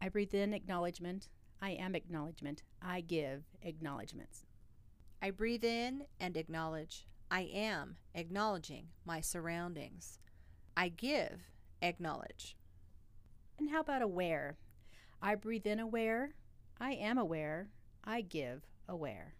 I 0.00 0.08
breathe 0.08 0.34
in 0.34 0.54
acknowledgement. 0.54 1.28
I 1.60 1.70
am 1.70 1.94
acknowledgement. 1.94 2.62
I 2.80 3.00
give 3.00 3.44
acknowledgements. 3.62 4.46
I 5.20 5.30
breathe 5.30 5.64
in 5.64 6.04
and 6.18 6.36
acknowledge. 6.36 7.06
I 7.30 7.42
am 7.52 7.96
acknowledging 8.14 8.88
my 9.04 9.20
surroundings. 9.20 10.18
I 10.76 10.88
give 10.88 11.50
acknowledge. 11.82 12.56
How 13.70 13.80
about 13.80 14.02
aware? 14.02 14.58
I 15.22 15.36
breathe 15.36 15.64
in 15.64 15.78
aware. 15.78 16.34
I 16.80 16.94
am 16.94 17.18
aware. 17.18 17.68
I 18.02 18.20
give 18.20 18.66
aware. 18.88 19.36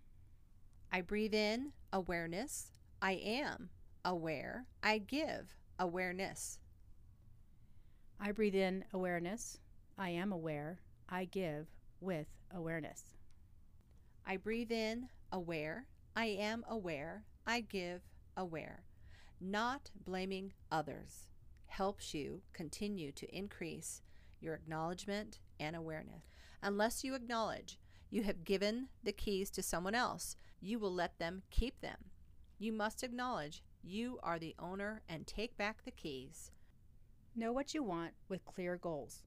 I 0.92 1.00
breathe 1.00 1.34
in 1.34 1.72
awareness. 1.92 2.70
I 3.02 3.12
am 3.14 3.70
aware. 4.04 4.66
I 4.84 4.98
give 4.98 5.56
awareness. 5.80 6.60
I 8.20 8.30
breathe 8.30 8.54
in 8.54 8.84
awareness. 8.92 9.58
I 9.98 10.10
am 10.10 10.30
aware. 10.30 10.80
I 11.08 11.24
give 11.24 11.66
with 12.00 12.28
awareness. 12.54 13.02
I 14.24 14.36
breathe 14.36 14.70
in 14.70 15.08
aware. 15.32 15.86
I 16.14 16.26
am 16.26 16.64
aware. 16.68 17.24
I 17.48 17.62
give 17.62 18.02
aware. 18.36 18.84
Not 19.40 19.90
blaming 20.04 20.52
others 20.70 21.26
helps 21.66 22.14
you 22.14 22.42
continue 22.52 23.10
to 23.10 23.36
increase 23.36 24.02
your 24.40 24.54
acknowledgement 24.54 25.38
and 25.58 25.76
awareness. 25.76 26.24
Unless 26.62 27.04
you 27.04 27.14
acknowledge 27.14 27.78
you 28.10 28.22
have 28.24 28.44
given 28.44 28.88
the 29.02 29.12
keys 29.12 29.50
to 29.50 29.62
someone 29.62 29.94
else, 29.94 30.36
you 30.60 30.78
will 30.78 30.92
let 30.92 31.18
them 31.18 31.42
keep 31.50 31.80
them. 31.80 31.96
You 32.58 32.72
must 32.72 33.02
acknowledge 33.02 33.62
you 33.82 34.18
are 34.22 34.38
the 34.38 34.54
owner 34.58 35.02
and 35.08 35.26
take 35.26 35.56
back 35.56 35.84
the 35.84 35.90
keys. 35.90 36.50
Know 37.34 37.52
what 37.52 37.72
you 37.72 37.82
want 37.82 38.12
with 38.28 38.44
clear 38.44 38.76
goals. 38.76 39.22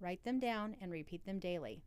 Write 0.00 0.24
them 0.24 0.38
down 0.38 0.76
and 0.80 0.90
repeat 0.90 1.24
them 1.24 1.38
daily. 1.38 1.82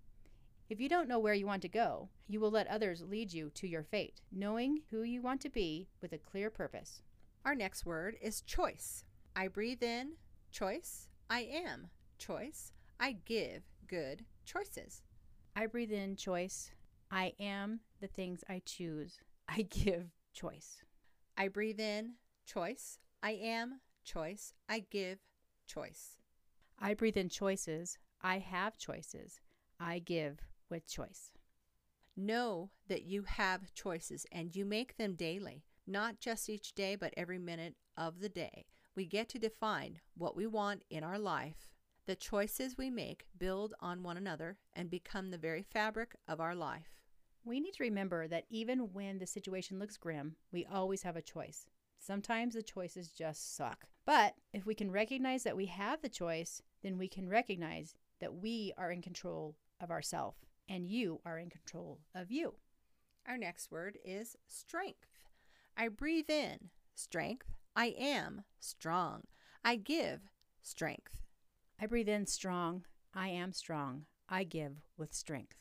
If 0.70 0.80
you 0.80 0.88
don't 0.88 1.10
know 1.10 1.20
where 1.20 1.34
you 1.34 1.46
want 1.46 1.62
to 1.64 1.70
go, 1.70 2.10
you 2.28 2.40
will 2.40 2.50
let 2.50 2.68
others 2.68 3.04
lead 3.04 3.34
you 3.34 3.50
to 3.56 3.68
your 3.68 3.84
fate, 3.84 4.22
knowing 4.32 4.84
who 4.90 5.04
you 5.04 5.22
want 5.22 5.42
to 5.42 5.50
be 5.50 5.90
with 6.02 6.14
a 6.14 6.18
clear 6.18 6.50
purpose. 6.50 7.02
Our 7.44 7.56
next 7.56 7.86
word 7.86 8.16
is 8.22 8.42
choice. 8.42 9.04
I 9.36 9.50
breathe 9.50 9.84
in 9.84 10.14
choice. 10.52 11.08
I 11.30 11.42
am 11.42 11.90
choice. 12.22 12.72
I 13.00 13.18
give 13.26 13.64
good 13.88 14.26
choices. 14.46 15.02
I 15.56 15.66
breathe 15.66 15.92
in 15.92 16.16
choice. 16.16 16.70
I 17.10 17.34
am 17.40 17.80
the 18.00 18.08
things 18.08 18.44
I 18.48 18.62
choose. 18.64 19.20
I 19.50 19.62
give 19.70 20.12
choice. 20.32 20.84
I 21.36 21.48
breathe 21.48 21.80
in 21.80 22.14
choice. 22.46 23.00
I 23.24 23.32
am 23.32 23.82
choice. 24.06 24.54
I 24.70 24.86
give 24.92 25.18
choice. 25.66 26.18
I 26.80 26.94
breathe 26.94 27.18
in 27.18 27.30
choices. 27.30 27.98
I 28.22 28.38
have 28.38 28.78
choices. 28.78 29.40
I 29.80 29.98
give 29.98 30.40
with 30.70 30.88
choice. 30.88 31.32
Know 32.16 32.70
that 32.88 33.04
you 33.04 33.24
have 33.24 33.74
choices 33.74 34.28
and 34.32 34.56
you 34.56 34.64
make 34.64 34.98
them 34.98 35.16
daily, 35.16 35.64
not 35.88 36.20
just 36.20 36.50
each 36.50 36.74
day, 36.74 36.96
but 36.96 37.14
every 37.18 37.40
minute 37.40 37.76
of 37.98 38.20
the 38.20 38.30
day. 38.30 38.68
We 38.96 39.06
get 39.06 39.28
to 39.30 39.40
define 39.40 40.02
what 40.16 40.36
we 40.36 40.46
want 40.46 40.84
in 40.90 41.04
our 41.04 41.18
life. 41.18 41.71
The 42.08 42.16
choices 42.16 42.78
we 42.78 42.90
make 42.90 43.26
build 43.38 43.74
on 43.80 44.02
one 44.02 44.18
another 44.18 44.58
and 44.74 44.90
become 44.90 45.30
the 45.30 45.38
very 45.38 45.62
fabric 45.62 46.16
of 46.28 46.40
our 46.40 46.56
life. 46.56 46.98
We 47.46 47.60
need 47.60 47.74
to 47.74 47.84
remember 47.84 48.28
that 48.28 48.46
even 48.50 48.94
when 48.94 49.20
the 49.20 49.28
situation 49.28 49.80
looks 49.80 49.98
grim, 49.98 50.36
we 50.52 50.66
always 50.66 51.04
have 51.04 51.16
a 51.16 51.22
choice. 51.22 51.68
Sometimes 52.00 52.56
the 52.56 52.64
choices 52.64 53.12
just 53.12 53.56
suck. 53.56 53.86
But 54.06 54.34
if 54.54 54.66
we 54.66 54.74
can 54.74 54.92
recognize 54.92 55.44
that 55.44 55.56
we 55.56 55.68
have 55.68 56.02
the 56.02 56.10
choice, 56.10 56.62
then 56.82 56.98
we 56.98 57.08
can 57.08 57.30
recognize 57.30 57.96
that 58.20 58.34
we 58.34 58.74
are 58.78 58.92
in 58.92 59.02
control 59.02 59.56
of 59.80 59.92
ourselves 59.92 60.38
and 60.68 60.88
you 60.88 61.22
are 61.26 61.38
in 61.38 61.50
control 61.50 62.00
of 62.16 62.32
you. 62.32 62.56
Our 63.28 63.38
next 63.38 63.72
word 63.72 64.00
is 64.04 64.36
strength. 64.48 65.08
I 65.78 65.88
breathe 65.88 66.30
in 66.30 66.70
strength. 66.96 67.48
I 67.76 67.88
am 67.98 68.44
strong. 68.60 69.24
I 69.64 69.76
give 69.76 70.22
strength. 70.62 71.22
I 71.82 71.88
breathe 71.88 72.10
in 72.10 72.28
strong. 72.28 72.86
I 73.12 73.30
am 73.30 73.54
strong. 73.54 74.06
I 74.30 74.44
give 74.44 74.84
with 74.98 75.16
strength. 75.16 75.58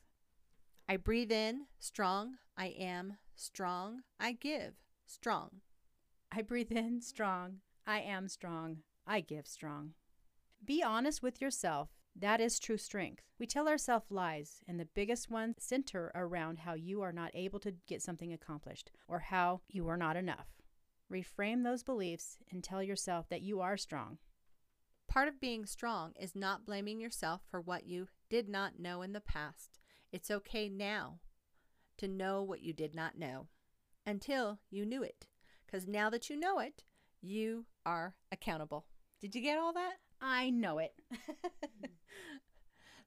I 0.87 0.99
breathe 0.99 1.33
in 1.33 1.63
strong. 1.79 2.35
I 2.59 2.67
am 2.79 3.15
strong. 3.35 4.03
I 4.21 4.33
give 4.33 4.75
strong. 5.07 5.63
I 6.31 6.43
breathe 6.43 6.73
in 6.73 7.01
strong. 7.01 7.61
I 7.87 8.01
am 8.01 8.29
strong. 8.29 8.83
I 9.07 9.21
give 9.21 9.47
strong. 9.47 9.95
Be 10.63 10.83
honest 10.83 11.23
with 11.23 11.41
yourself 11.41 11.89
that 12.15 12.39
is 12.39 12.59
true 12.59 12.77
strength. 12.77 13.23
We 13.39 13.47
tell 13.47 13.67
ourselves 13.67 14.11
lies, 14.11 14.63
and 14.69 14.79
the 14.79 14.89
biggest 14.95 15.31
ones 15.31 15.57
center 15.61 16.11
around 16.15 16.59
how 16.59 16.75
you 16.75 17.01
are 17.01 17.13
not 17.13 17.31
able 17.33 17.61
to 17.61 17.73
get 17.87 18.03
something 18.03 18.31
accomplished 18.31 18.91
or 19.09 19.21
how 19.21 19.63
you 19.69 19.89
are 19.89 19.97
not 19.97 20.17
enough. 20.17 20.49
Reframe 21.11 21.65
those 21.65 21.83
beliefs 21.83 22.37
and 22.51 22.63
tell 22.63 22.83
yourself 22.83 23.29
that 23.31 23.41
you 23.41 23.61
are 23.61 23.79
strong. 23.79 24.19
Part 25.11 25.27
of 25.27 25.41
being 25.41 25.67
strong 25.67 26.13
is 26.21 26.37
not 26.37 26.65
blaming 26.65 27.01
yourself 27.01 27.41
for 27.51 27.61
what 27.61 27.85
you 27.85 28.07
did 28.29 28.49
not 28.49 28.79
know 28.79 29.03
in 29.03 29.13
the 29.13 29.21
past. 29.21 29.81
It's 30.13 30.31
okay 30.31 30.69
now 30.69 31.19
to 31.99 32.07
know 32.07 32.45
what 32.45 32.63
you 32.63 32.73
did 32.73 32.95
not 32.95 33.19
know 33.19 33.49
until 34.07 34.61
you 34.71 34.87
knew 34.87 35.03
it. 35.03 35.27
Because 35.67 35.89
now 35.89 36.11
that 36.11 36.31
you 36.31 36.39
know 36.39 36.61
it, 36.61 36.85
you 37.21 37.67
are 37.85 38.15
accountable. 38.31 38.87
Did 39.21 39.35
you 39.35 39.43
get 39.43 39.59
all 39.59 39.73
that? 39.73 39.95
I 40.21 40.49
know 40.51 40.79
it. 40.79 40.93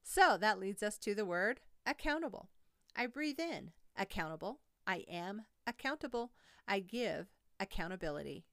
so 0.02 0.36
that 0.38 0.60
leads 0.60 0.82
us 0.82 0.98
to 0.98 1.14
the 1.14 1.24
word 1.24 1.60
accountable. 1.86 2.50
I 2.94 3.06
breathe 3.06 3.40
in 3.40 3.70
accountable. 3.96 4.60
I 4.86 5.06
am 5.10 5.46
accountable. 5.66 6.32
I 6.68 6.80
give 6.80 7.28
accountability. 7.58 8.44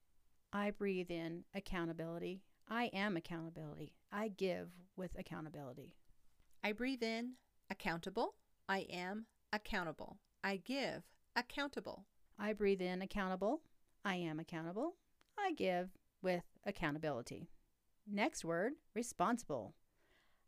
I 0.53 0.71
breathe 0.71 1.11
in 1.11 1.43
accountability. 1.53 2.43
I 2.73 2.85
am 2.93 3.17
accountability. 3.17 3.91
I 4.13 4.29
give 4.29 4.69
with 4.95 5.11
accountability. 5.19 5.93
I 6.63 6.71
breathe 6.71 7.03
in 7.03 7.33
accountable. 7.69 8.35
I 8.69 8.87
am 8.89 9.25
accountable. 9.51 10.19
I 10.41 10.55
give 10.55 11.03
accountable. 11.35 12.05
I 12.39 12.53
breathe 12.53 12.81
in 12.81 13.01
accountable. 13.01 13.61
I 14.05 14.15
am 14.15 14.39
accountable. 14.39 14.95
I 15.37 15.51
give 15.51 15.89
with 16.21 16.45
accountability. 16.65 17.49
Next 18.09 18.45
word, 18.45 18.71
responsible. 18.95 19.75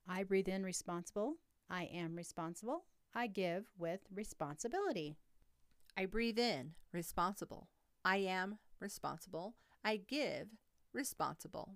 I 0.07 0.23
breathe 0.23 0.47
in 0.47 0.63
responsible. 0.63 1.35
I 1.69 1.89
am 1.93 2.15
responsible. 2.15 2.85
I 3.13 3.27
give 3.27 3.65
with 3.77 3.99
responsibility. 4.09 5.17
I 5.97 6.05
breathe 6.05 6.39
in 6.39 6.75
responsible. 6.93 7.67
I 8.05 8.17
am 8.17 8.59
responsible. 8.79 9.55
I 9.83 9.97
give 9.97 10.47
responsible. 10.93 11.75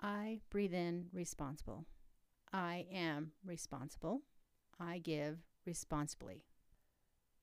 I 0.00 0.40
breathe 0.50 0.74
in 0.74 1.06
responsible. 1.12 1.84
I 2.52 2.86
am 2.92 3.32
responsible. 3.44 4.22
I 4.78 4.98
give 4.98 5.38
responsibly. 5.66 6.44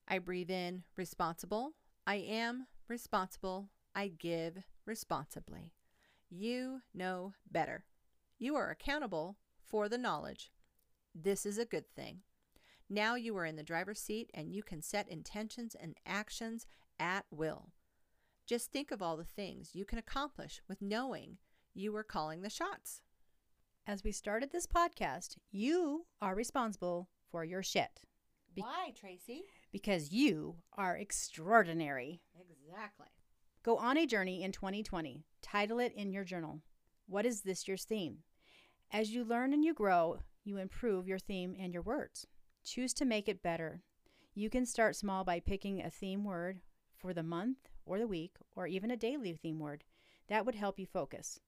I 0.08 0.18
breathe 0.18 0.50
in 0.50 0.84
responsible. 0.96 1.72
I 2.06 2.16
am 2.16 2.66
responsible. 2.88 3.68
I 3.94 4.08
give 4.08 4.58
responsibly. 4.86 5.72
You 6.30 6.80
know 6.94 7.34
better. 7.50 7.84
You 8.38 8.56
are 8.56 8.70
accountable 8.70 9.36
for 9.62 9.88
the 9.88 9.98
knowledge. 9.98 10.50
This 11.14 11.44
is 11.44 11.58
a 11.58 11.64
good 11.64 11.88
thing. 11.94 12.20
Now 12.88 13.16
you 13.16 13.36
are 13.36 13.44
in 13.44 13.56
the 13.56 13.62
driver's 13.62 14.00
seat 14.00 14.30
and 14.32 14.54
you 14.54 14.62
can 14.62 14.80
set 14.80 15.08
intentions 15.08 15.74
and 15.78 15.94
actions 16.06 16.66
at 16.98 17.26
will. 17.30 17.72
Just 18.46 18.70
think 18.70 18.90
of 18.90 19.02
all 19.02 19.16
the 19.16 19.24
things 19.24 19.74
you 19.74 19.84
can 19.84 19.98
accomplish 19.98 20.62
with 20.68 20.80
knowing 20.80 21.38
you 21.76 21.92
were 21.92 22.02
calling 22.02 22.42
the 22.42 22.50
shots. 22.50 23.02
As 23.86 24.02
we 24.02 24.10
started 24.10 24.50
this 24.50 24.66
podcast, 24.66 25.36
you 25.52 26.06
are 26.20 26.34
responsible 26.34 27.08
for 27.30 27.44
your 27.44 27.62
shit. 27.62 28.00
Be- 28.54 28.62
Why, 28.62 28.92
Tracy? 28.98 29.42
Because 29.70 30.10
you 30.10 30.56
are 30.76 30.96
extraordinary. 30.96 32.22
Exactly. 32.34 33.06
Go 33.62 33.76
on 33.76 33.98
a 33.98 34.06
journey 34.06 34.42
in 34.42 34.52
2020. 34.52 35.24
Title 35.42 35.78
it 35.78 35.92
in 35.94 36.12
your 36.12 36.24
journal. 36.24 36.62
What 37.06 37.26
is 37.26 37.42
this 37.42 37.68
year's 37.68 37.84
theme? 37.84 38.18
As 38.90 39.10
you 39.10 39.22
learn 39.22 39.52
and 39.52 39.64
you 39.64 39.74
grow, 39.74 40.18
you 40.44 40.56
improve 40.56 41.06
your 41.06 41.18
theme 41.18 41.54
and 41.58 41.72
your 41.72 41.82
words. 41.82 42.26
Choose 42.64 42.94
to 42.94 43.04
make 43.04 43.28
it 43.28 43.42
better. 43.42 43.82
You 44.34 44.48
can 44.48 44.64
start 44.66 44.96
small 44.96 45.24
by 45.24 45.40
picking 45.40 45.82
a 45.82 45.90
theme 45.90 46.24
word 46.24 46.60
for 46.96 47.12
the 47.12 47.22
month 47.22 47.68
or 47.84 47.98
the 47.98 48.06
week 48.06 48.36
or 48.54 48.66
even 48.66 48.90
a 48.90 48.96
daily 48.96 49.34
theme 49.34 49.58
word. 49.58 49.84
That 50.28 50.46
would 50.46 50.54
help 50.54 50.78
you 50.78 50.86
focus. 50.86 51.40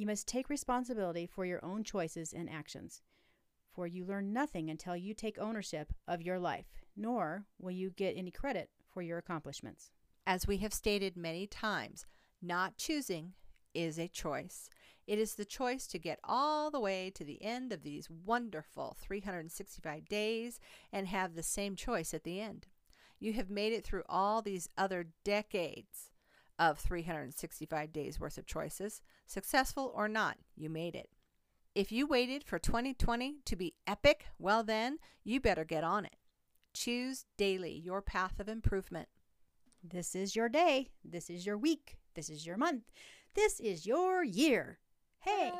You 0.00 0.06
must 0.06 0.26
take 0.26 0.48
responsibility 0.48 1.26
for 1.26 1.44
your 1.44 1.62
own 1.62 1.84
choices 1.84 2.32
and 2.32 2.48
actions, 2.48 3.02
for 3.70 3.86
you 3.86 4.06
learn 4.06 4.32
nothing 4.32 4.70
until 4.70 4.96
you 4.96 5.12
take 5.12 5.38
ownership 5.38 5.92
of 6.08 6.22
your 6.22 6.38
life, 6.38 6.72
nor 6.96 7.44
will 7.58 7.72
you 7.72 7.90
get 7.90 8.16
any 8.16 8.30
credit 8.30 8.70
for 8.88 9.02
your 9.02 9.18
accomplishments. 9.18 9.90
As 10.26 10.46
we 10.46 10.56
have 10.56 10.72
stated 10.72 11.18
many 11.18 11.46
times, 11.46 12.06
not 12.40 12.78
choosing 12.78 13.34
is 13.74 13.98
a 13.98 14.08
choice. 14.08 14.70
It 15.06 15.18
is 15.18 15.34
the 15.34 15.44
choice 15.44 15.86
to 15.88 15.98
get 15.98 16.18
all 16.24 16.70
the 16.70 16.80
way 16.80 17.10
to 17.10 17.22
the 17.22 17.42
end 17.44 17.70
of 17.70 17.82
these 17.82 18.08
wonderful 18.08 18.96
365 18.98 20.08
days 20.08 20.60
and 20.90 21.08
have 21.08 21.34
the 21.34 21.42
same 21.42 21.76
choice 21.76 22.14
at 22.14 22.24
the 22.24 22.40
end. 22.40 22.68
You 23.18 23.34
have 23.34 23.50
made 23.50 23.74
it 23.74 23.84
through 23.84 24.04
all 24.08 24.40
these 24.40 24.66
other 24.78 25.08
decades 25.24 26.09
of 26.60 26.78
365 26.78 27.92
days 27.92 28.20
worth 28.20 28.38
of 28.38 28.46
choices. 28.46 29.02
Successful 29.26 29.92
or 29.96 30.06
not, 30.06 30.36
you 30.54 30.70
made 30.70 30.94
it. 30.94 31.08
If 31.74 31.90
you 31.90 32.06
waited 32.06 32.44
for 32.44 32.58
2020 32.58 33.38
to 33.46 33.56
be 33.56 33.74
epic, 33.86 34.26
well, 34.38 34.62
then 34.62 34.98
you 35.24 35.40
better 35.40 35.64
get 35.64 35.82
on 35.82 36.04
it. 36.04 36.16
Choose 36.74 37.24
daily 37.36 37.72
your 37.72 38.02
path 38.02 38.38
of 38.38 38.48
improvement. 38.48 39.08
This 39.82 40.14
is 40.14 40.36
your 40.36 40.48
day. 40.48 40.90
This 41.04 41.30
is 41.30 41.46
your 41.46 41.56
week. 41.56 41.96
This 42.14 42.28
is 42.28 42.46
your 42.46 42.56
month. 42.56 42.84
This 43.34 43.58
is 43.58 43.86
your 43.86 44.22
year. 44.22 44.78
Hey, 45.20 45.52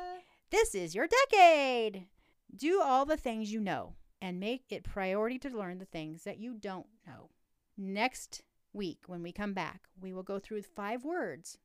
this 0.51 0.75
is 0.75 0.93
your 0.93 1.07
decade. 1.07 2.07
Do 2.55 2.81
all 2.81 3.05
the 3.05 3.17
things 3.17 3.51
you 3.51 3.59
know. 3.59 3.95
and 4.21 4.39
make 4.39 4.65
it 4.69 4.83
priority 4.83 5.39
to 5.39 5.49
learn 5.49 5.79
the 5.79 5.85
things 5.85 6.23
that 6.25 6.37
you 6.37 6.53
don't 6.53 6.85
know. 7.07 7.31
Next 7.75 8.43
week, 8.73 8.99
when 9.07 9.21
we 9.23 9.31
come 9.31 9.53
back, 9.53 9.81
we 9.99 10.13
will 10.13 10.23
go 10.23 10.39
through 10.39 10.63
five 10.63 11.03
words 11.03 11.57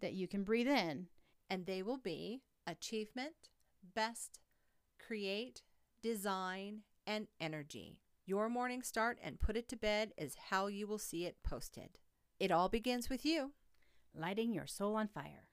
that 0.00 0.14
you 0.14 0.28
can 0.28 0.44
breathe 0.44 0.68
in. 0.68 1.06
And 1.48 1.66
they 1.66 1.82
will 1.82 1.98
be 1.98 2.42
achievement, 2.66 3.50
best, 3.94 4.40
create, 5.04 5.62
design, 6.02 6.80
and 7.06 7.28
energy. 7.40 7.98
Your 8.24 8.48
morning 8.48 8.82
start 8.82 9.18
and 9.22 9.40
put 9.40 9.56
it 9.56 9.68
to 9.68 9.76
bed 9.76 10.12
is 10.18 10.36
how 10.50 10.66
you 10.66 10.88
will 10.88 10.98
see 10.98 11.24
it 11.24 11.36
posted. 11.44 11.98
It 12.40 12.50
all 12.50 12.68
begins 12.68 13.08
with 13.08 13.24
you. 13.24 13.52
Lighting 14.14 14.52
your 14.52 14.66
soul 14.66 14.96
on 14.96 15.06
fire. 15.06 15.45